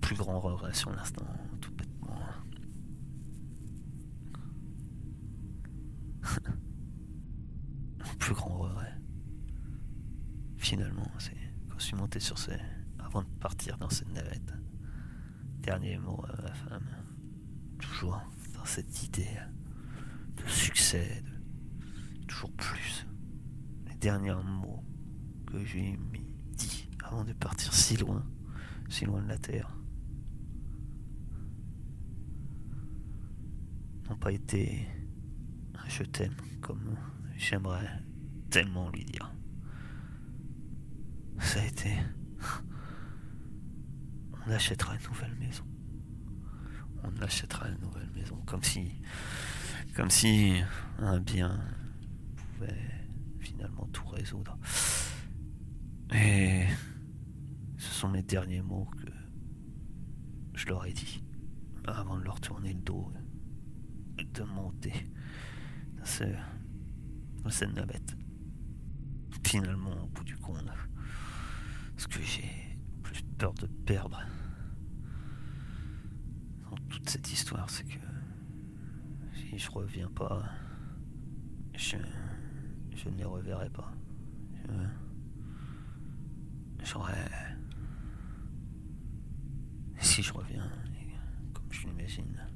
plus 0.00 0.16
grand 0.16 0.38
regret 0.38 0.72
sur 0.72 0.90
l'instant, 0.90 1.26
Finalement, 10.66 11.08
c'est 11.18 11.36
quand 11.68 11.78
je 11.78 11.84
suis 11.84 11.94
monté 11.94 12.18
sur 12.18 12.36
ces. 12.38 12.58
avant 12.98 13.22
de 13.22 13.28
partir 13.38 13.78
dans 13.78 13.88
cette 13.88 14.12
navette. 14.12 14.52
Dernier 15.60 15.96
mot 15.96 16.24
à 16.28 16.42
ma 16.42 16.52
femme. 16.54 16.88
Toujours 17.78 18.20
dans 18.52 18.64
cette 18.64 19.04
idée 19.04 19.38
de 20.36 20.48
succès, 20.48 21.22
de 22.20 22.24
toujours 22.26 22.50
plus. 22.50 23.06
Les 23.86 23.94
derniers 23.94 24.34
mots 24.34 24.82
que 25.46 25.64
j'ai 25.64 25.96
mis 25.96 26.34
dit 26.56 26.88
avant 27.04 27.22
de 27.22 27.32
partir 27.32 27.72
si 27.72 27.96
loin, 27.98 28.26
si 28.88 29.04
loin 29.04 29.22
de 29.22 29.28
la 29.28 29.38
terre. 29.38 29.72
n'ont 34.08 34.16
pas 34.16 34.32
été 34.32 34.88
je 35.86 36.02
t'aime 36.02 36.34
comme 36.60 36.96
j'aimerais 37.36 38.02
tellement 38.50 38.90
lui 38.90 39.04
dire. 39.04 39.32
Ça 41.38 41.60
a 41.60 41.64
été... 41.64 41.92
On 44.46 44.50
achètera 44.50 44.94
une 44.94 45.02
nouvelle 45.02 45.34
maison. 45.36 45.64
On 47.02 47.22
achètera 47.22 47.68
une 47.68 47.80
nouvelle 47.80 48.10
maison. 48.10 48.36
Comme 48.46 48.62
si... 48.62 49.00
Comme 49.94 50.10
si 50.10 50.54
un 50.98 51.20
bien 51.20 51.58
pouvait 52.36 53.08
finalement 53.40 53.86
tout 53.92 54.06
résoudre. 54.06 54.58
Et 56.12 56.66
ce 57.78 57.92
sont 57.92 58.08
mes 58.08 58.22
derniers 58.22 58.62
mots 58.62 58.88
que 58.96 59.10
je 60.54 60.66
leur 60.66 60.86
ai 60.86 60.92
dit 60.92 61.24
avant 61.86 62.16
de 62.16 62.24
leur 62.24 62.40
tourner 62.40 62.72
le 62.72 62.80
dos 62.80 63.12
et 64.18 64.24
de 64.24 64.42
monter 64.42 64.92
c'est 66.06 66.36
cette 67.50 67.74
navette. 67.74 68.16
Finalement, 69.44 70.02
au 70.02 70.06
bout 70.06 70.24
du 70.24 70.36
compte, 70.36 70.64
ce 72.08 72.18
que 72.18 72.22
j'ai 72.22 72.78
plus 73.02 73.22
peur 73.38 73.52
de 73.54 73.66
perdre 73.66 74.22
dans 76.70 76.76
toute 76.88 77.08
cette 77.08 77.32
histoire, 77.32 77.68
c'est 77.68 77.84
que 77.84 77.98
si 79.34 79.58
je 79.58 79.70
reviens 79.70 80.08
pas, 80.08 80.44
je, 81.74 81.96
ne 81.96 83.16
les 83.16 83.24
reverrai 83.24 83.70
pas. 83.70 83.92
J'aurais... 86.84 87.56
Si 89.98 90.22
je 90.22 90.32
reviens, 90.32 90.70
comme 91.52 91.72
je 91.72 91.86
l'imagine, 91.86 92.46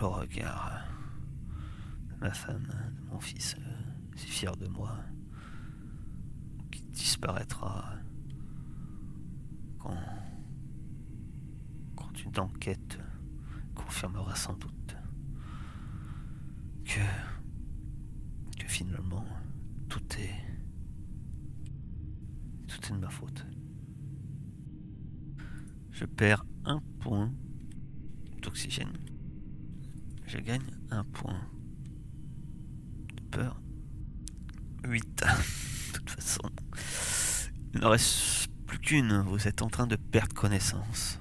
le 0.00 0.06
regard 0.06 0.86
ma 2.20 2.30
femme, 2.30 2.66
mon 3.10 3.20
fils, 3.20 3.56
euh, 3.58 3.72
si 4.16 4.26
fier 4.26 4.56
de 4.56 4.66
moi, 4.68 4.98
disparaîtra 6.96 7.92
quand, 9.78 9.94
une 12.24 12.40
enquête 12.40 12.98
confirmera 13.74 14.34
sans 14.34 14.54
doute 14.54 14.96
que, 16.84 17.00
que 18.58 18.66
finalement 18.66 19.24
tout 19.88 20.02
est 20.18 20.34
Tout 22.66 22.80
est 22.86 22.92
de 22.92 22.98
ma 22.98 23.10
faute. 23.10 23.46
Je 25.92 26.04
perds 26.04 26.44
un 26.64 26.80
point 27.00 27.32
d'oxygène. 28.42 28.98
Je 30.26 30.38
gagne 30.38 30.66
un 30.90 31.04
point 31.04 31.40
de 33.14 33.22
peur. 33.30 33.60
8. 34.84 35.04
de 35.94 35.98
toute 35.98 36.10
façon. 36.10 36.50
Il 37.76 37.82
n'en 37.82 37.90
reste 37.90 38.48
plus 38.66 38.78
qu'une. 38.78 39.18
Vous 39.20 39.46
êtes 39.46 39.60
en 39.60 39.68
train 39.68 39.86
de 39.86 39.96
perdre 39.96 40.34
connaissance. 40.34 41.20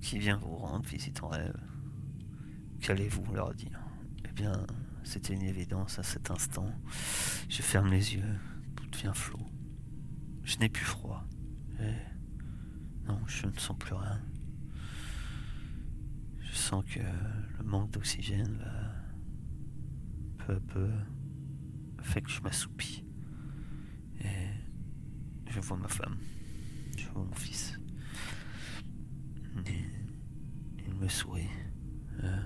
Qui 0.00 0.18
vient 0.18 0.38
vous 0.38 0.56
rendre 0.56 0.84
visite 0.84 1.22
en 1.22 1.28
rêve? 1.28 1.56
Qu'allez-vous 2.80 3.32
leur 3.32 3.54
dire? 3.54 3.78
Eh 4.28 4.32
bien, 4.32 4.66
c'était 5.04 5.34
une 5.34 5.44
évidence 5.44 6.00
à 6.00 6.02
cet 6.02 6.32
instant. 6.32 6.68
Je 7.48 7.62
ferme 7.62 7.88
les 7.88 8.16
yeux. 8.16 8.34
Tout 8.74 8.86
devient 8.90 9.12
flot. 9.14 9.46
Je 10.42 10.58
n'ai 10.58 10.68
plus 10.68 10.84
froid. 10.84 11.24
Non, 13.06 13.20
je 13.28 13.46
ne 13.46 13.56
sens 13.58 13.78
plus 13.78 13.94
rien. 13.94 14.20
Je 16.40 16.52
sens 16.52 16.84
que 16.84 16.98
le 16.98 17.64
manque 17.64 17.92
d'oxygène 17.92 18.58
va 18.58 20.46
peu 20.46 20.54
à 20.56 20.60
peu 20.60 20.90
fait 22.02 22.22
que 22.22 22.30
je 22.30 22.40
m'assoupis. 22.40 23.04
Et 24.20 24.55
je 25.56 25.60
vois 25.62 25.78
ma 25.78 25.88
femme. 25.88 26.18
Je 26.98 27.08
vois 27.08 27.24
mon 27.24 27.34
fils. 27.34 27.80
Et 29.66 29.84
il 30.86 30.94
me 30.94 31.08
sourit. 31.08 31.48
Euh, 32.22 32.42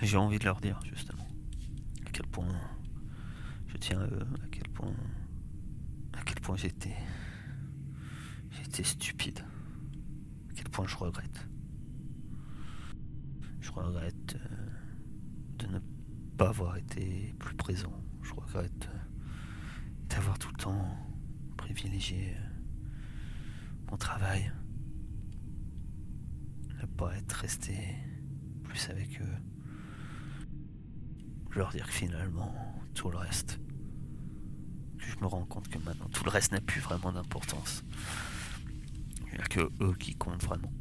j'ai 0.00 0.16
envie 0.16 0.38
de 0.38 0.44
leur 0.44 0.60
dire, 0.60 0.78
justement, 0.84 1.26
à 2.06 2.10
quel 2.10 2.26
point 2.26 2.46
je 3.66 3.76
tiens 3.78 4.00
à 4.00 4.06
eux, 4.06 4.26
à 4.44 4.46
quel 4.52 4.68
point. 4.68 4.94
à 6.12 6.22
quel 6.22 6.40
point 6.40 6.56
j'étais. 6.56 6.96
j'étais 8.52 8.84
stupide. 8.84 9.40
À 10.50 10.52
quel 10.54 10.68
point 10.68 10.86
je 10.86 10.96
regrette. 10.96 11.48
Je 13.60 13.72
regrette 13.72 14.36
euh, 14.36 14.66
de 15.58 15.66
ne 15.66 15.80
pas 16.36 16.50
avoir 16.50 16.76
été 16.76 17.34
plus 17.40 17.56
présent. 17.56 17.92
Je 18.22 18.34
regrette 18.34 18.88
euh, 18.94 20.06
d'avoir 20.08 20.38
tout 20.38 20.50
le 20.50 20.62
temps 20.62 21.09
privilégié 21.72 22.34
euh, 22.36 23.90
mon 23.90 23.96
travail. 23.96 24.52
Ne 26.80 26.86
pas 26.86 27.16
être 27.16 27.32
resté 27.32 27.74
plus 28.64 28.88
avec 28.90 29.20
eux 29.20 29.36
leur 31.54 31.70
dire 31.70 31.86
que 31.86 31.92
finalement, 31.92 32.54
tout 32.94 33.10
le 33.10 33.16
reste, 33.16 33.60
je 34.98 35.16
me 35.20 35.26
rends 35.26 35.44
compte 35.44 35.68
que 35.68 35.78
maintenant, 35.78 36.08
tout 36.08 36.24
le 36.24 36.30
reste 36.30 36.52
n'a 36.52 36.60
plus 36.60 36.80
vraiment 36.80 37.12
d'importance. 37.12 37.82
Il 39.26 39.34
n'y 39.34 39.40
a 39.40 39.46
que 39.46 39.68
eux 39.82 39.94
qui 39.98 40.14
comptent 40.14 40.44
vraiment. 40.44 40.72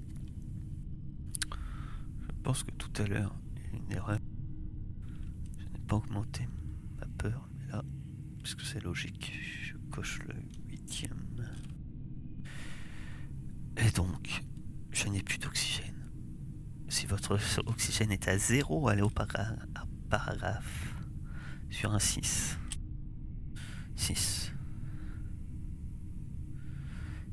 Je 1.52 2.42
pense 2.44 2.64
que 2.64 2.72
tout 2.72 3.02
à 3.02 3.08
l'heure, 3.08 3.36
une 3.74 3.92
erreur. 3.92 4.20
Je 5.58 5.66
n'ai 5.66 5.86
pas 5.88 5.96
augmenté 5.96 6.48
ma 7.00 7.08
peur, 7.18 7.50
mais 7.58 7.72
là, 7.72 7.84
puisque 8.44 8.62
c'est 8.62 8.84
logique, 8.84 9.32
je 9.64 9.74
coche 9.92 10.20
le 10.28 10.36
huitième. 10.70 11.26
Et 13.78 13.89
donc, 14.00 14.46
je 14.92 15.10
n'ai 15.10 15.22
plus 15.22 15.40
d'oxygène. 15.40 16.10
Si 16.88 17.06
votre 17.06 17.38
oxygène 17.68 18.14
est 18.14 18.30
à 18.30 18.38
zéro, 18.38 18.88
allez 18.88 19.02
au, 19.02 19.10
para 19.10 19.58
paragraphe 20.10 20.96
sur 21.70 21.92
un 21.92 22.00
6. 22.00 22.58
6. 23.98 24.54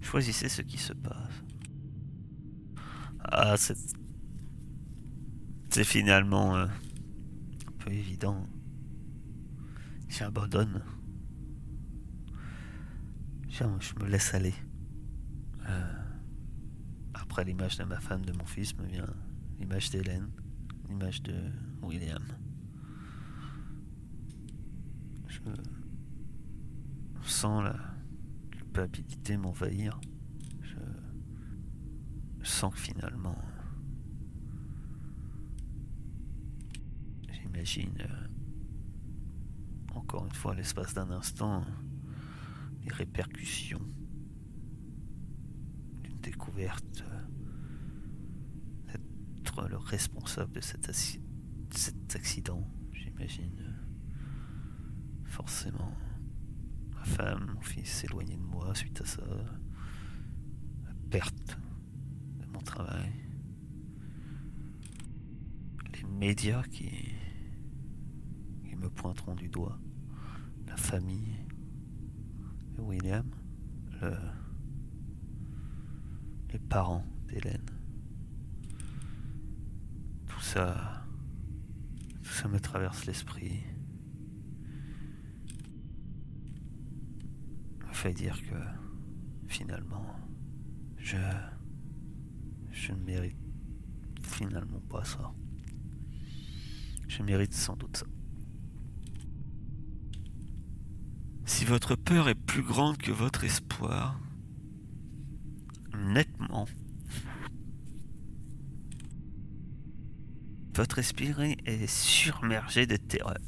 Choisissez 0.01 0.49
ce 0.49 0.63
qui 0.63 0.77
se 0.77 0.93
passe. 0.93 1.45
Ah, 3.21 3.57
c'est... 3.57 3.79
C'est 5.71 5.85
finalement 5.85 6.57
euh, 6.57 6.67
un 6.67 7.73
peu 7.79 7.93
évident. 7.93 8.45
J'abandonne. 10.09 10.83
Je 13.51 13.65
me 13.65 14.09
laisse 14.09 14.35
aller. 14.35 14.55
Euh, 15.69 16.06
l'image 17.43 17.77
de 17.79 17.85
ma 17.85 18.01
femme, 18.01 18.25
de 18.25 18.33
mon 18.33 18.47
fils, 18.47 18.77
me 18.79 18.87
vient 18.87 19.07
l'image 19.59 19.91
d'Hélène, 19.91 20.29
l'image 20.89 21.23
de 21.23 21.35
William. 21.83 22.23
Je 27.27 27.29
sens 27.29 27.65
la 27.65 27.77
culpabilité 28.51 29.37
m'envahir. 29.37 30.01
Je... 30.63 30.77
sens 32.43 32.73
que 32.73 32.79
finalement, 32.81 33.37
j'imagine, 37.33 37.99
euh, 38.01 38.27
encore 39.95 40.27
une 40.27 40.33
fois, 40.33 40.55
l'espace 40.55 40.95
d'un 40.95 41.11
instant, 41.11 41.65
les 42.85 42.93
répercussions 42.93 43.83
d'une 46.03 46.21
découverte 46.21 47.03
euh, 47.07 47.26
le 49.65 49.77
responsable 49.77 50.53
de 50.53 50.61
cet 50.61 52.15
accident, 52.15 52.63
j'imagine 52.93 53.75
forcément. 55.25 55.93
Ma 56.95 57.05
femme, 57.05 57.53
mon 57.55 57.61
fils 57.61 57.89
s'éloignaient 57.91 58.37
de 58.37 58.43
moi 58.43 58.75
suite 58.75 59.01
à 59.01 59.05
ça. 59.07 59.23
La 60.85 60.95
perte 61.11 61.59
de 62.41 62.47
mon 62.47 62.61
travail. 62.61 63.13
Les 65.93 66.05
médias 66.05 66.63
qui, 66.65 66.91
qui 68.65 68.77
me 68.77 68.89
pointeront 68.91 69.35
du 69.35 69.49
doigt. 69.49 69.79
La 70.67 70.77
famille 70.77 71.37
William. 72.79 73.29
Le, 74.01 74.17
les 76.53 76.59
parents 76.59 77.05
d'Hélène. 77.29 77.66
Ça, 80.57 81.05
tout 82.23 82.33
ça 82.33 82.49
me 82.49 82.59
traverse 82.59 83.05
l'esprit. 83.05 83.63
fait 87.93 88.15
dire 88.15 88.41
que 88.41 88.57
finalement, 89.49 90.07
je, 90.97 91.19
je 92.71 92.93
ne 92.93 93.05
mérite 93.05 93.37
finalement 94.23 94.81
pas 94.89 95.05
ça. 95.05 95.31
Je 97.07 97.23
mérite 97.23 97.53
sans 97.53 97.77
doute 97.77 97.99
ça. 97.99 98.07
Si 101.45 101.67
votre 101.67 101.97
peur 101.97 102.31
est 102.31 102.35
plus 102.35 102.63
grande 102.63 102.97
que 102.97 103.13
votre 103.13 103.45
espoir, 103.45 104.19
nettement, 105.95 106.65
votre 110.77 110.99
esprit 110.99 111.57
est 111.65 111.87
surmergé 111.87 112.87
de 112.87 112.97
terreur. 112.97 113.39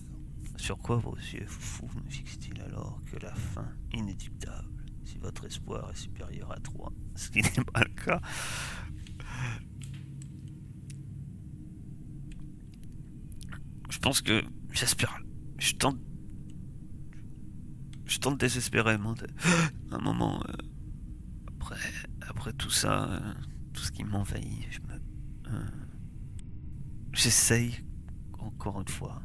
Sur 0.57 0.79
quoi 0.79 0.97
vos 0.97 1.15
yeux 1.15 1.47
fous 1.47 1.89
me 1.95 2.11
fixent-ils 2.11 2.59
alors 2.63 3.01
que 3.13 3.19
la 3.19 3.35
fin 3.35 3.69
inéductable, 3.93 4.69
si 5.05 5.19
votre 5.19 5.45
espoir 5.45 5.91
est 5.91 5.97
supérieur 5.97 6.51
à 6.51 6.59
3, 6.59 6.91
ce 7.17 7.29
qui 7.29 7.43
n'est 7.43 7.65
pas 7.73 7.81
le 7.85 7.95
cas, 8.03 8.21
je 13.91 13.99
pense 13.99 14.23
que 14.23 14.43
j'espère, 14.73 15.21
je 15.59 15.75
tente, 15.75 15.99
je 18.07 18.19
tente 18.19 18.41
désespérément 18.41 19.15
un 19.93 19.99
moment 19.99 20.43
euh, 20.49 20.53
après, 21.49 21.77
après 22.23 22.53
tout 22.55 22.71
ça, 22.71 23.05
euh, 23.11 23.35
tout 23.75 23.83
ce 23.83 23.93
qui 23.93 24.05
m'envahit, 24.05 24.67
je 24.71 24.81
me, 24.81 24.95
euh, 25.53 25.78
j'essaye 27.19 27.85
encore 28.39 28.81
une 28.81 28.89
fois 28.89 29.21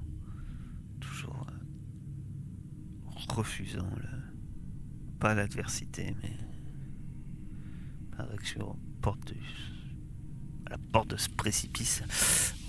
refusant 3.34 3.90
le, 3.96 5.18
pas 5.20 5.34
l'adversité, 5.34 6.16
mais 6.22 6.38
avec 8.18 8.46
sur 8.46 8.76
porte 9.02 9.34
à 10.66 10.72
la 10.72 10.78
porte 10.78 11.10
de 11.10 11.18
ce 11.18 11.30
précipice. 11.30 12.04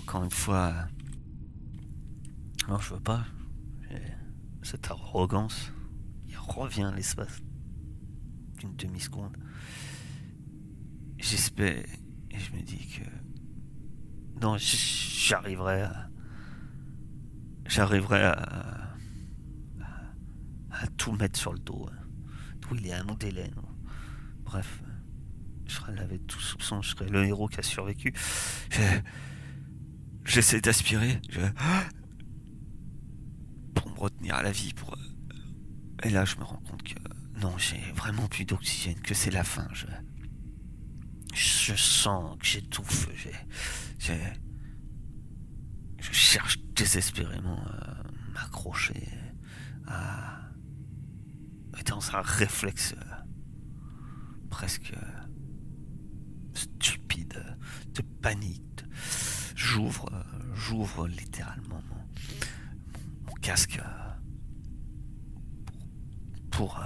Encore 0.00 0.24
une 0.24 0.30
fois, 0.30 0.88
non, 2.68 2.78
je 2.78 2.94
veux 2.94 3.00
pas. 3.00 3.26
Cette 4.62 4.90
arrogance, 4.90 5.72
il 6.26 6.36
revient 6.38 6.90
l'espace 6.96 7.42
d'une 8.58 8.74
demi-seconde. 8.76 9.36
J'espère 11.18 11.84
et 12.30 12.38
je 12.38 12.52
me 12.52 12.62
dis 12.62 12.86
que 12.88 14.40
non, 14.40 14.56
j'arriverai 15.24 15.82
à 15.82 16.08
j'arriverai 17.66 18.22
à 18.22 18.94
à 20.70 20.86
tout 20.98 21.12
mettre 21.12 21.38
sur 21.38 21.52
le 21.52 21.58
dos. 21.58 21.88
Hein. 21.90 22.04
William 22.70 23.10
ou 23.10 23.14
d'Hélène. 23.14 23.54
Bref, 24.44 24.82
je 25.66 25.74
serais 25.74 25.94
lavé 25.94 26.18
tout 26.18 26.40
soupçon, 26.40 26.82
je 26.82 26.90
serais 26.90 27.08
le 27.08 27.24
héros 27.24 27.46
qui 27.48 27.60
a 27.60 27.62
survécu. 27.62 28.12
J'essaie 30.24 30.60
d'aspirer, 30.60 31.20
pour 33.74 33.90
me 33.90 33.98
retenir 33.98 34.34
à 34.34 34.42
la 34.42 34.50
vie. 34.50 34.72
Pour... 34.72 34.96
Et 36.02 36.10
là, 36.10 36.24
je 36.24 36.36
me 36.36 36.44
rends 36.44 36.62
compte 36.68 36.82
que 36.82 36.98
non, 37.40 37.56
j'ai 37.58 37.80
vraiment 37.94 38.26
plus 38.26 38.44
d'oxygène, 38.44 39.00
que 39.00 39.14
c'est 39.14 39.30
la 39.30 39.44
fin. 39.44 39.68
Je, 39.72 39.86
je 41.34 41.74
sens 41.74 42.36
que 42.38 42.46
j'étouffe. 42.46 43.08
J'ai, 43.98 44.14
je 46.04 46.12
cherche 46.12 46.58
désespérément 46.74 47.58
à 47.66 48.02
m'accrocher 48.34 49.08
à 49.86 50.44
dans 51.86 52.16
un 52.16 52.22
réflexe 52.22 52.94
presque 54.50 54.94
stupide 56.54 57.56
de 57.94 58.02
panique. 58.22 58.84
J'ouvre, 59.54 60.10
j'ouvre 60.54 61.06
littéralement 61.06 61.82
mon, 61.88 63.26
mon, 63.26 63.34
casque 63.34 63.80
pour, 66.50 66.74
pour 66.74 66.80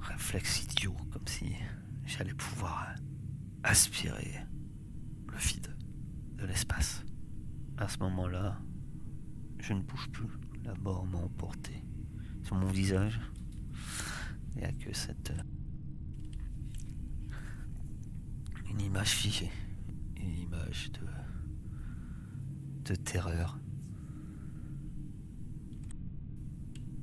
réflexe 0.00 0.64
idiot, 0.64 0.96
comme 1.10 1.26
si 1.26 1.54
j'allais 2.06 2.34
pouvoir 2.34 2.94
aspirer 3.62 4.44
le 5.28 5.38
vide 5.38 5.74
de 6.36 6.46
l'espace. 6.46 7.04
À 7.82 7.88
ce 7.88 7.98
moment-là, 7.98 8.60
je 9.58 9.72
ne 9.72 9.82
bouge 9.82 10.08
plus. 10.12 10.28
La 10.62 10.72
mort 10.74 11.04
m'a 11.04 11.18
emporté 11.18 11.84
sur 12.44 12.54
mon 12.54 12.68
visage. 12.68 13.20
Il 14.54 14.58
n'y 14.58 14.64
a 14.64 14.70
que 14.70 14.94
cette. 14.94 15.32
Une 18.70 18.80
image 18.80 19.10
figée. 19.10 19.50
Une 20.16 20.38
image 20.38 20.92
de. 20.92 21.00
de 22.84 22.94
terreur. 22.94 23.58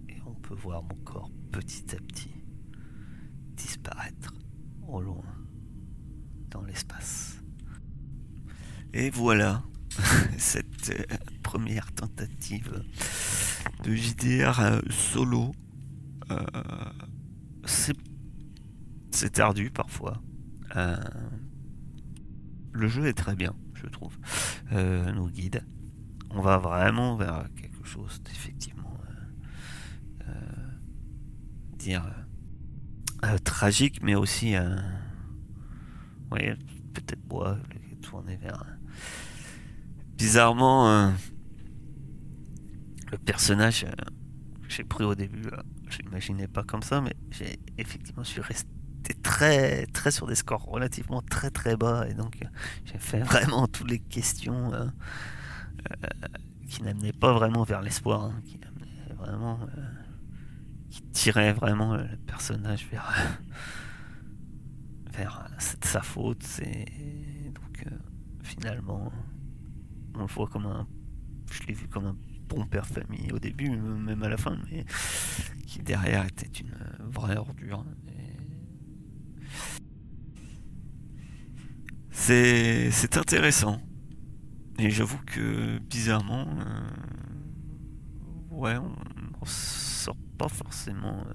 Et 0.08 0.22
on 0.26 0.34
peut 0.34 0.56
voir 0.56 0.82
mon 0.84 0.96
corps 1.04 1.30
petit 1.52 1.94
à 1.94 2.00
petit 2.00 2.32
disparaître 3.58 4.34
au 4.88 5.02
loin 5.02 5.26
dans 6.50 6.62
l'espace. 6.62 7.44
Et 8.94 9.10
voilà 9.10 9.62
cette 10.40 10.90
euh, 10.90 11.18
première 11.44 11.92
tentative 11.92 12.84
de 13.84 13.94
JDR 13.94 14.60
euh, 14.60 14.80
solo. 14.90 15.52
Euh, 16.32 16.40
c'est 19.12 19.40
ardu 19.40 19.70
parfois. 19.70 20.22
le 22.72 22.88
jeu 22.88 23.08
est 23.08 23.14
très 23.14 23.36
bien, 23.36 23.54
je 23.74 23.88
trouve. 23.88 24.18
nous 24.72 25.30
guide. 25.30 25.64
On 26.32 26.42
va 26.42 26.58
vraiment 26.58 27.16
vers 27.16 27.48
quelque 27.56 27.86
chose 27.86 28.22
d'effectivement 28.24 28.98
dire 31.78 32.06
tragique, 33.44 34.02
mais 34.02 34.16
aussi 34.16 34.56
oui, 36.32 36.42
peut-être 36.94 37.28
moi, 37.30 37.58
tourné 38.02 38.38
vers 38.38 38.79
bizarrement 40.20 41.14
le 43.12 43.18
personnage 43.18 43.86
euh, 43.86 43.92
que 44.62 44.70
j'ai 44.70 44.84
pris 44.84 45.04
au 45.04 45.16
début, 45.16 45.48
euh, 45.48 45.62
je 45.90 46.00
l'imaginais 46.00 46.48
pas 46.48 46.64
comme 46.64 46.84
ça, 46.84 47.02
mais 47.02 47.16
j'ai 47.32 47.60
effectivement 47.78 48.24
je 48.24 48.30
suis 48.30 48.42
resté 48.42 48.70
très 49.24 49.86
très 49.88 50.12
sur 50.12 50.28
des 50.28 50.36
scores 50.36 50.66
relativement 50.66 51.22
très 51.22 51.76
bas 51.76 52.06
et 52.08 52.14
donc 52.14 52.38
euh, 52.44 52.48
j'ai 52.86 53.00
fait 53.00 53.20
vraiment 53.24 53.68
toutes 53.68 53.90
les 53.90 54.00
questions 54.00 54.72
qui 56.68 56.84
n'amenaient 56.84 57.14
pas 57.14 57.34
vraiment 57.34 57.64
vers 57.64 57.82
l'espoir, 57.82 58.26
hein, 58.26 58.42
qui 58.46 58.60
vraiment 59.18 59.60
qui 60.90 61.02
tiraient 61.12 61.54
vraiment 61.54 61.96
le 61.96 62.08
personnage 62.28 62.88
vers 62.92 63.12
vers 65.12 65.48
sa 65.58 66.02
faute, 66.02 66.44
c'est 66.44 66.86
donc 67.54 67.86
finalement 68.44 69.12
on 70.20 70.28
le 70.28 70.34
voit 70.34 70.48
comme 70.48 70.66
un 70.66 70.88
je 71.52 71.64
l'ai 71.64 71.74
vu 71.74 71.88
comme 71.88 72.06
un 72.06 72.18
bon 72.48 72.66
père 72.66 72.86
famille 72.86 73.32
au 73.32 73.40
début, 73.40 73.70
même 73.70 74.24
à 74.24 74.30
la 74.30 74.38
fin, 74.38 74.58
mais 74.72 74.86
qui 75.66 75.80
derrière 75.80 76.26
était 76.26 76.48
une 76.48 76.76
vraie 77.00 77.38
ordure. 77.38 77.86
C'est, 82.12 82.92
c'est 82.92 83.18
intéressant. 83.18 83.82
Et 84.78 84.90
j'avoue 84.90 85.20
que 85.26 85.80
bizarrement, 85.80 86.48
euh, 86.60 86.90
ouais, 88.52 88.78
on, 88.78 89.46
sort 89.46 90.18
pas 90.38 90.48
forcément. 90.48 91.24
Euh, 91.28 91.34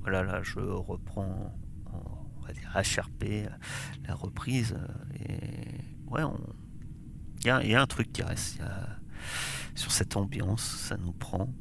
voilà, 0.00 0.22
là, 0.22 0.42
je 0.42 0.60
reprends, 0.60 1.54
on 1.92 2.40
va 2.40 2.52
dire, 2.52 2.72
HRP, 2.74 3.48
la 4.06 4.14
reprise, 4.14 4.76
et 5.20 5.67
ouais, 6.10 6.22
on, 6.22 6.38
il 7.44 7.70
y, 7.70 7.74
a 7.74 7.82
un 7.82 7.86
truc 7.86 8.12
qui 8.12 8.22
reste 8.22 8.60
sur 9.74 9.92
cette 9.92 10.16
ambiance, 10.16 10.62
ça 10.62 10.96
nous 10.96 11.12
prend. 11.12 11.54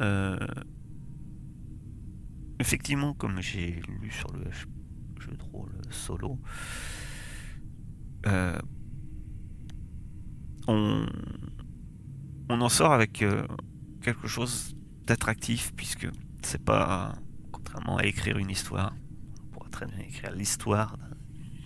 Euh, 0.00 0.36
effectivement, 2.58 3.14
comme 3.14 3.40
j'ai 3.40 3.80
lu 4.00 4.10
sur 4.10 4.30
le 4.32 4.44
jeu 4.52 5.32
de 5.32 5.42
rôle 5.52 5.72
solo, 5.90 6.38
euh, 8.26 8.58
on, 10.68 11.06
on 12.48 12.60
en 12.60 12.68
sort 12.68 12.92
avec 12.92 13.22
euh, 13.22 13.46
quelque 14.02 14.28
chose 14.28 14.76
d'attractif 15.06 15.72
puisque 15.74 16.08
c'est 16.42 16.62
pas 16.62 17.14
contrairement 17.50 17.96
à 17.96 18.04
écrire 18.04 18.36
une 18.36 18.50
histoire, 18.50 18.94
on 19.44 19.46
pourrait 19.48 19.70
très 19.70 19.86
bien 19.86 19.98
écrire 19.98 20.32
l'histoire 20.32 20.98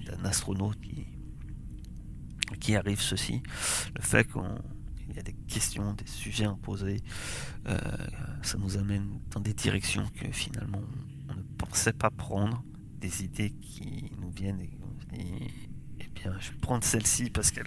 d'un 0.06 0.24
astronaute 0.24 0.80
qui 0.80 1.15
qui 2.54 2.76
arrive 2.76 3.00
ceci, 3.00 3.42
le 3.94 4.02
fait 4.02 4.26
qu'il 4.30 5.14
y 5.14 5.18
a 5.18 5.22
des 5.22 5.34
questions, 5.48 5.94
des 5.94 6.06
sujets 6.06 6.44
imposés, 6.44 7.02
euh, 7.66 7.78
ça 8.42 8.58
nous 8.58 8.76
amène 8.76 9.20
dans 9.30 9.40
des 9.40 9.54
directions 9.54 10.06
que 10.14 10.30
finalement 10.30 10.82
on 11.28 11.34
ne 11.34 11.42
pensait 11.58 11.92
pas 11.92 12.10
prendre, 12.10 12.62
des 13.00 13.24
idées 13.24 13.50
qui 13.50 14.10
nous 14.20 14.30
viennent 14.30 14.60
et 14.60 14.70
on 14.82 15.00
se 15.00 15.06
dit, 15.06 15.50
eh 16.00 16.08
bien 16.14 16.34
je 16.38 16.52
vais 16.52 16.58
prendre 16.58 16.84
celle-ci 16.84 17.30
parce 17.30 17.50
qu'elle 17.50 17.66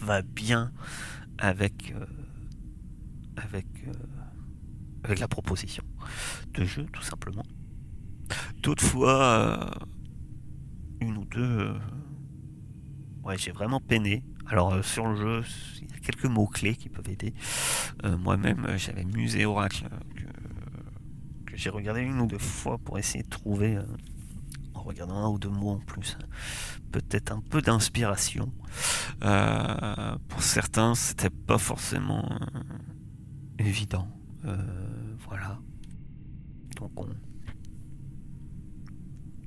va 0.00 0.22
bien 0.22 0.72
avec, 1.38 1.92
euh, 1.94 2.06
avec, 3.36 3.66
euh, 3.86 3.92
avec 5.04 5.18
la 5.20 5.28
proposition 5.28 5.84
de 6.54 6.64
jeu 6.64 6.86
tout 6.92 7.02
simplement. 7.02 7.44
D'autres 8.62 8.82
fois, 8.82 9.78
une 11.00 11.18
ou 11.18 11.24
deux 11.26 11.76
ouais, 13.26 13.36
j'ai 13.36 13.52
vraiment 13.52 13.80
peiné. 13.80 14.22
Alors 14.46 14.72
euh, 14.72 14.82
sur 14.82 15.06
le 15.08 15.16
jeu, 15.16 15.44
il 15.80 15.90
y 15.90 15.94
a 15.94 15.98
quelques 15.98 16.26
mots-clés 16.26 16.76
qui 16.76 16.88
peuvent 16.88 17.08
aider. 17.08 17.34
Euh, 18.04 18.16
moi-même, 18.16 18.64
euh, 18.66 18.78
j'avais 18.78 19.04
Musée 19.04 19.44
Oracle 19.44 19.88
que, 21.46 21.56
j'ai 21.56 21.70
regardé 21.70 22.02
une 22.02 22.20
ou 22.20 22.26
deux 22.26 22.38
fois 22.38 22.78
pour 22.78 22.98
essayer 22.98 23.24
de 23.24 23.30
trouver, 23.30 23.78
en 24.74 24.82
regardant 24.82 25.24
un 25.24 25.28
ou 25.30 25.38
deux 25.38 25.48
mots 25.48 25.70
en 25.70 25.78
plus, 25.78 26.18
peut-être 26.92 27.32
un 27.32 27.40
peu 27.40 27.62
d'inspiration. 27.62 28.52
pour 30.28 30.42
certains, 30.42 30.94
c'était 30.94 31.30
pas 31.30 31.56
forcément 31.56 32.28
évident. 33.58 34.06
voilà. 35.26 35.58
Donc 36.76 36.90
on, 37.00 37.08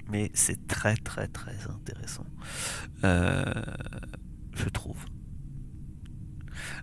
mais 0.10 0.32
c'est 0.34 0.68
très 0.68 0.96
très 0.96 1.28
très 1.28 1.70
intéressant, 1.70 2.26
euh, 3.04 3.44
je 4.54 4.70
trouve. 4.70 5.06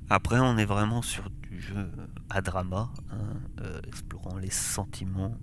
Après, 0.09 0.39
on 0.39 0.57
est 0.57 0.65
vraiment 0.65 1.03
sur 1.03 1.29
du 1.31 1.61
jeu 1.61 1.91
à 2.31 2.41
drama, 2.41 2.93
hein, 3.11 3.41
euh, 3.61 3.81
explorant 3.87 4.39
les 4.39 4.51
sentiments 4.51 5.37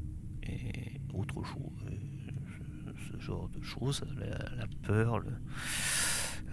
et 0.44 1.02
autre 1.14 1.44
chose, 1.44 1.86
euh, 1.92 2.94
ce 3.12 3.20
genre 3.20 3.50
de 3.50 3.62
choses, 3.62 4.04
la, 4.18 4.66
peur, 4.84 5.20
le, 5.20 5.32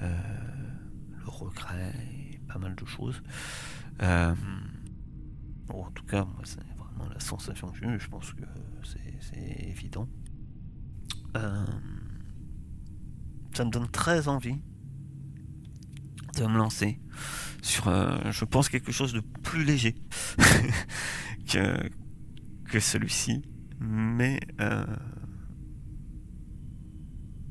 le, 0.00 1.26
regret, 1.26 1.94
pas 2.48 2.58
mal 2.58 2.74
de 2.74 2.84
choses. 2.84 3.22
en 4.00 4.34
tout 5.94 6.04
cas, 6.04 6.24
moi, 6.24 6.42
c'est 6.44 6.60
vraiment 6.76 7.08
la 7.12 7.20
sensation 7.20 7.70
que 7.70 7.78
j'ai 7.78 7.86
eue. 7.86 8.00
Je 8.00 8.08
pense 8.08 8.32
que 8.32 8.44
c'est 9.20 9.68
évident. 9.68 10.08
Euh, 11.36 11.64
ça 13.54 13.64
me 13.64 13.70
donne 13.70 13.88
très 13.88 14.28
envie 14.28 14.60
de 16.36 16.46
me 16.46 16.56
lancer 16.56 17.00
sur, 17.62 17.88
euh, 17.88 18.30
je 18.30 18.44
pense, 18.44 18.68
quelque 18.68 18.92
chose 18.92 19.12
de 19.12 19.20
plus 19.42 19.64
léger 19.64 19.94
que, 21.52 21.90
que 22.64 22.80
celui-ci, 22.80 23.42
mais 23.80 24.40
euh, 24.60 24.84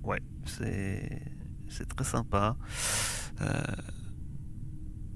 ouais, 0.04 0.22
c'est 0.46 1.22
c'est 1.68 1.88
très 1.88 2.06
sympa. 2.06 2.58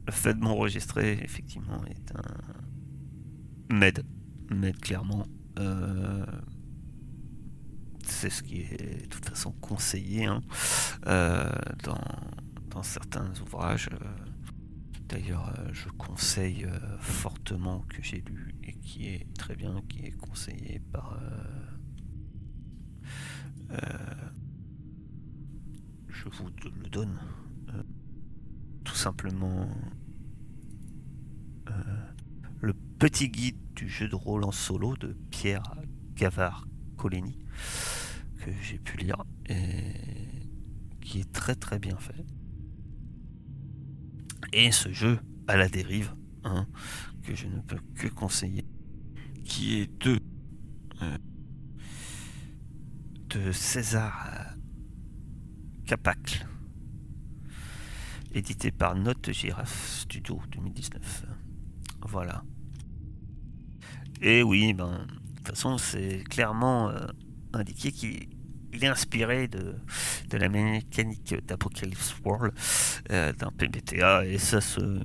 Le 0.06 0.12
fait 0.12 0.34
de 0.34 0.40
m'enregistrer, 0.40 1.20
effectivement, 1.24 1.84
est 1.86 2.12
un 2.16 3.74
m'aide, 3.74 4.06
m'aide 4.50 4.80
clairement. 4.80 5.26
Euh, 8.04 8.10
c'est 8.10 8.30
ce 8.30 8.44
qui 8.44 8.62
est 8.62 9.04
de 9.04 9.08
toute 9.08 9.26
façon 9.26 9.52
conseillé 9.52 10.26
hein, 10.26 10.42
dans, 11.84 12.02
dans, 12.70 12.84
certains 12.84 13.32
ouvrages. 13.42 13.90
D'ailleurs, 15.08 15.54
je 15.72 15.90
conseille 15.90 16.66
fortement 17.00 17.82
que 17.90 18.02
j'ai 18.02 18.22
lu 18.22 18.56
et 18.64 18.74
qui 18.74 19.08
est 19.08 19.28
très 19.38 19.56
bien, 19.56 19.82
qui 19.88 20.06
est 20.06 20.12
conseillé 20.12 20.82
par 20.92 21.20
je 26.24 26.30
vous 26.30 26.50
le 26.66 26.90
donne. 26.90 27.20
Euh, 27.70 27.84
tout 28.84 28.96
simplement 28.96 29.68
euh, 31.70 31.74
le 32.62 32.74
petit 32.74 33.30
guide 33.30 33.58
du 33.76 33.90
jeu 33.90 34.08
de 34.08 34.16
rôle 34.16 34.44
en 34.44 34.52
solo 34.52 34.96
de 34.98 35.16
Pierre 35.32 35.64
Gavard 36.16 36.68
Coligny 36.98 37.43
que 38.44 38.52
j'ai 38.62 38.78
pu 38.78 38.98
lire 38.98 39.24
et 39.48 39.94
qui 41.02 41.22
est 41.22 41.32
très 41.32 41.56
très 41.56 41.80
bien 41.80 41.98
fait. 41.98 42.26
Et 44.52 44.72
ce 44.72 44.92
jeu 44.92 45.20
à 45.48 45.56
la 45.56 45.70
dérive, 45.70 46.14
hein, 46.44 46.68
que 47.24 47.36
je 47.36 47.48
ne 47.48 47.60
peux 47.62 47.80
que 47.96 48.08
conseiller, 48.08 48.66
qui 49.46 49.76
est 49.76 50.02
de, 50.04 50.20
euh, 51.02 51.18
de 53.30 53.52
César 53.52 54.56
Capacle, 55.86 56.46
édité 58.34 58.72
par 58.72 58.96
Note 58.96 59.32
Girafe 59.32 60.02
Studio 60.02 60.42
2019. 60.52 61.26
Voilà. 62.08 62.44
Et 64.22 64.44
oui, 64.44 64.74
ben, 64.74 65.06
de 65.08 65.36
toute 65.38 65.48
façon, 65.48 65.78
c'est 65.78 66.24
clairement 66.30 66.90
euh, 66.90 67.08
indiqué 67.54 67.92
qu'il 67.92 68.33
est 68.82 68.88
inspiré 68.88 69.48
de, 69.48 69.76
de 70.30 70.38
la 70.38 70.50
mécanique 70.50 71.36
d'Apocalypse 71.46 72.16
World, 72.24 72.54
euh, 73.12 73.34
d'un 73.34 73.52
PBTA, 73.52 74.26
et 74.26 74.38
ça 74.38 74.62
se, 74.62 75.00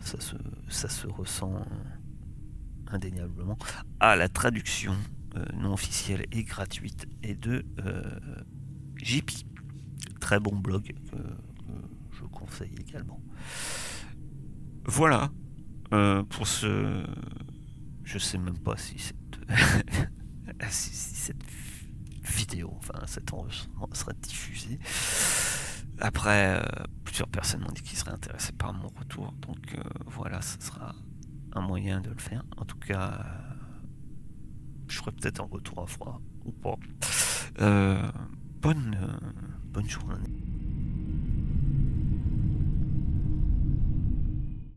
ça 0.00 0.20
se, 0.20 0.36
ça 0.68 0.88
se 0.88 1.06
ressent 1.06 1.64
indéniablement 2.88 3.56
à 4.00 4.16
la 4.16 4.28
traduction 4.28 4.94
euh, 5.36 5.44
non 5.54 5.72
officielle 5.72 6.26
et 6.32 6.44
gratuite 6.44 7.06
et 7.22 7.34
de 7.34 7.64
JP 8.96 9.30
très 10.20 10.38
bon 10.38 10.56
blog 10.56 10.94
que, 11.10 11.16
je 12.12 12.24
conseille 12.24 12.74
également. 12.78 13.20
Voilà 14.84 15.30
euh, 15.92 16.22
pour 16.22 16.46
ce. 16.46 17.04
Je 18.04 18.18
sais 18.18 18.38
même 18.38 18.58
pas 18.58 18.76
si, 18.76 18.98
cette 18.98 19.16
vidéo, 22.32 22.74
enfin 22.78 23.06
cet 23.06 23.32
enregistrement 23.32 23.88
sera 23.92 24.12
diffusé. 24.14 24.78
Après, 26.00 26.58
euh, 26.58 26.84
plusieurs 27.04 27.28
personnes 27.28 27.60
m'ont 27.60 27.72
dit 27.72 27.82
qu'ils 27.82 27.98
seraient 27.98 28.12
intéressés 28.12 28.52
par 28.52 28.72
mon 28.72 28.88
retour, 28.88 29.32
donc 29.40 29.74
euh, 29.76 29.82
voilà, 30.06 30.40
ce 30.42 30.60
sera 30.60 30.94
un 31.52 31.60
moyen 31.60 32.00
de 32.00 32.10
le 32.10 32.18
faire. 32.18 32.42
En 32.56 32.64
tout 32.64 32.78
cas, 32.78 33.24
je 34.88 34.96
ferai 34.98 35.12
peut-être 35.12 35.40
un 35.40 35.48
retour 35.50 35.82
à 35.82 35.86
froid 35.86 36.20
ou 36.44 36.52
pas. 36.52 36.76
bonne 38.60 39.18
bonne 39.72 39.88
journée. 39.88 40.51